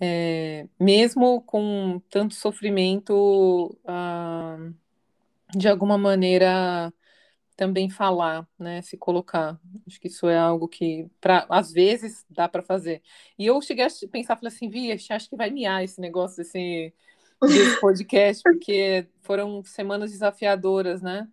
[0.00, 4.74] é, mesmo com tanto sofrimento, uh,
[5.56, 6.92] de alguma maneira
[7.56, 9.60] também falar, né, se colocar.
[9.86, 13.02] Acho que isso é algo que, pra, às vezes, dá para fazer.
[13.38, 16.94] E eu cheguei a pensar, falei assim, Via, acho que vai miar esse negócio, desse
[17.42, 21.28] desse podcast, porque foram semanas desafiadoras, né?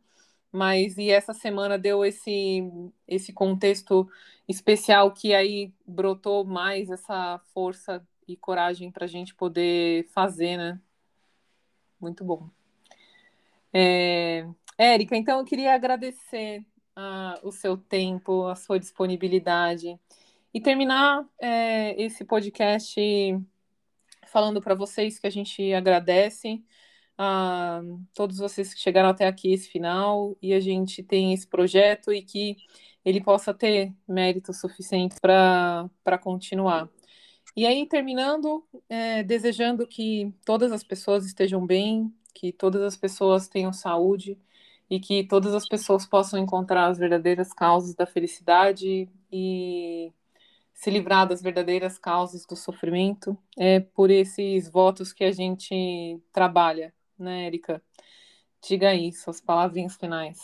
[0.51, 2.63] Mas e essa semana deu esse
[3.07, 4.07] esse contexto
[4.47, 10.79] especial que aí brotou mais essa força e coragem para a gente poder fazer, né?
[11.99, 12.49] Muito bom.
[13.73, 14.47] É,
[14.77, 16.65] Érica, então eu queria agradecer
[16.97, 19.99] uh, o seu tempo, a sua disponibilidade
[20.53, 22.99] e terminar é, esse podcast
[24.27, 26.63] falando para vocês que a gente agradece
[27.17, 27.81] a
[28.13, 32.21] todos vocês que chegaram até aqui esse final e a gente tem esse projeto e
[32.21, 32.57] que
[33.03, 36.89] ele possa ter mérito suficiente para continuar.
[37.55, 43.47] E aí, terminando, é, desejando que todas as pessoas estejam bem, que todas as pessoas
[43.47, 44.37] tenham saúde
[44.89, 50.11] e que todas as pessoas possam encontrar as verdadeiras causas da felicidade e
[50.73, 56.93] se livrar das verdadeiras causas do sofrimento é por esses votos que a gente trabalha,
[57.17, 57.81] né, Erika?
[58.61, 60.39] Diga aí, suas palavrinhas finais.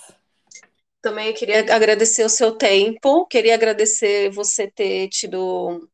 [1.02, 5.90] Também queria agradecer o seu tempo, queria agradecer você ter tido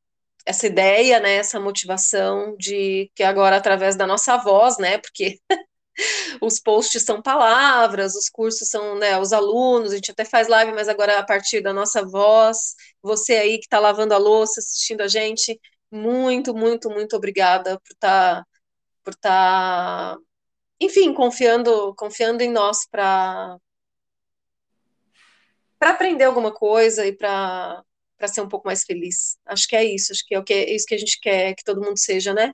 [0.48, 5.39] essa ideia, né, essa motivação de que agora através da nossa voz, né, porque
[6.41, 10.72] os posts são palavras, os cursos são né, os alunos, a gente até faz live,
[10.74, 12.76] mas agora a partir da nossa voz.
[13.02, 15.60] Você aí que está lavando a louça, assistindo a gente,
[15.91, 18.45] muito, muito, muito obrigada por estar, tá,
[19.04, 20.22] por estar, tá,
[20.82, 23.58] enfim, confiando, confiando em nós para
[25.80, 27.84] para aprender alguma coisa e para
[28.18, 29.38] para ser um pouco mais feliz.
[29.45, 31.55] Acho que é isso, acho que é o que é isso que a gente quer
[31.55, 32.53] que todo mundo seja, né?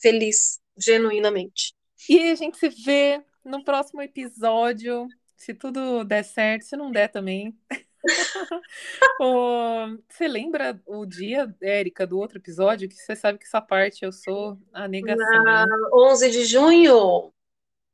[0.00, 1.74] Feliz, genuinamente.
[2.08, 5.06] E a gente se vê no próximo episódio.
[5.36, 7.56] Se tudo der certo, se não der também.
[10.08, 12.88] você lembra o dia, Érica, do outro episódio?
[12.88, 15.44] Que você sabe que essa parte eu sou a negação.
[15.44, 17.32] Na 11 de junho.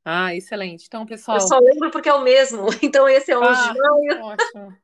[0.05, 0.87] Ah, excelente.
[0.87, 1.37] Então, pessoal.
[1.37, 2.67] Eu só lembro porque é o mesmo.
[2.83, 4.25] Então, esse é 11 ah, de junho.
[4.25, 4.77] Ótimo.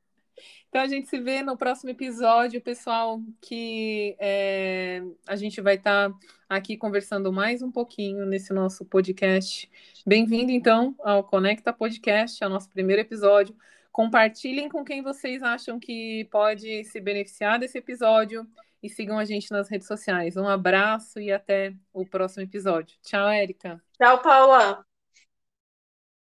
[0.77, 6.11] Então a gente se vê no próximo episódio, pessoal, que é, a gente vai estar
[6.11, 6.17] tá
[6.47, 9.71] aqui conversando mais um pouquinho nesse nosso podcast.
[10.07, 13.57] Bem-vindo, então, ao Conecta Podcast, ao nosso primeiro episódio.
[13.91, 18.47] Compartilhem com quem vocês acham que pode se beneficiar desse episódio
[18.83, 20.37] e sigam a gente nas redes sociais.
[20.37, 22.99] Um abraço e até o próximo episódio.
[23.03, 23.83] Tchau, Érica.
[23.99, 24.85] Tchau, Paula.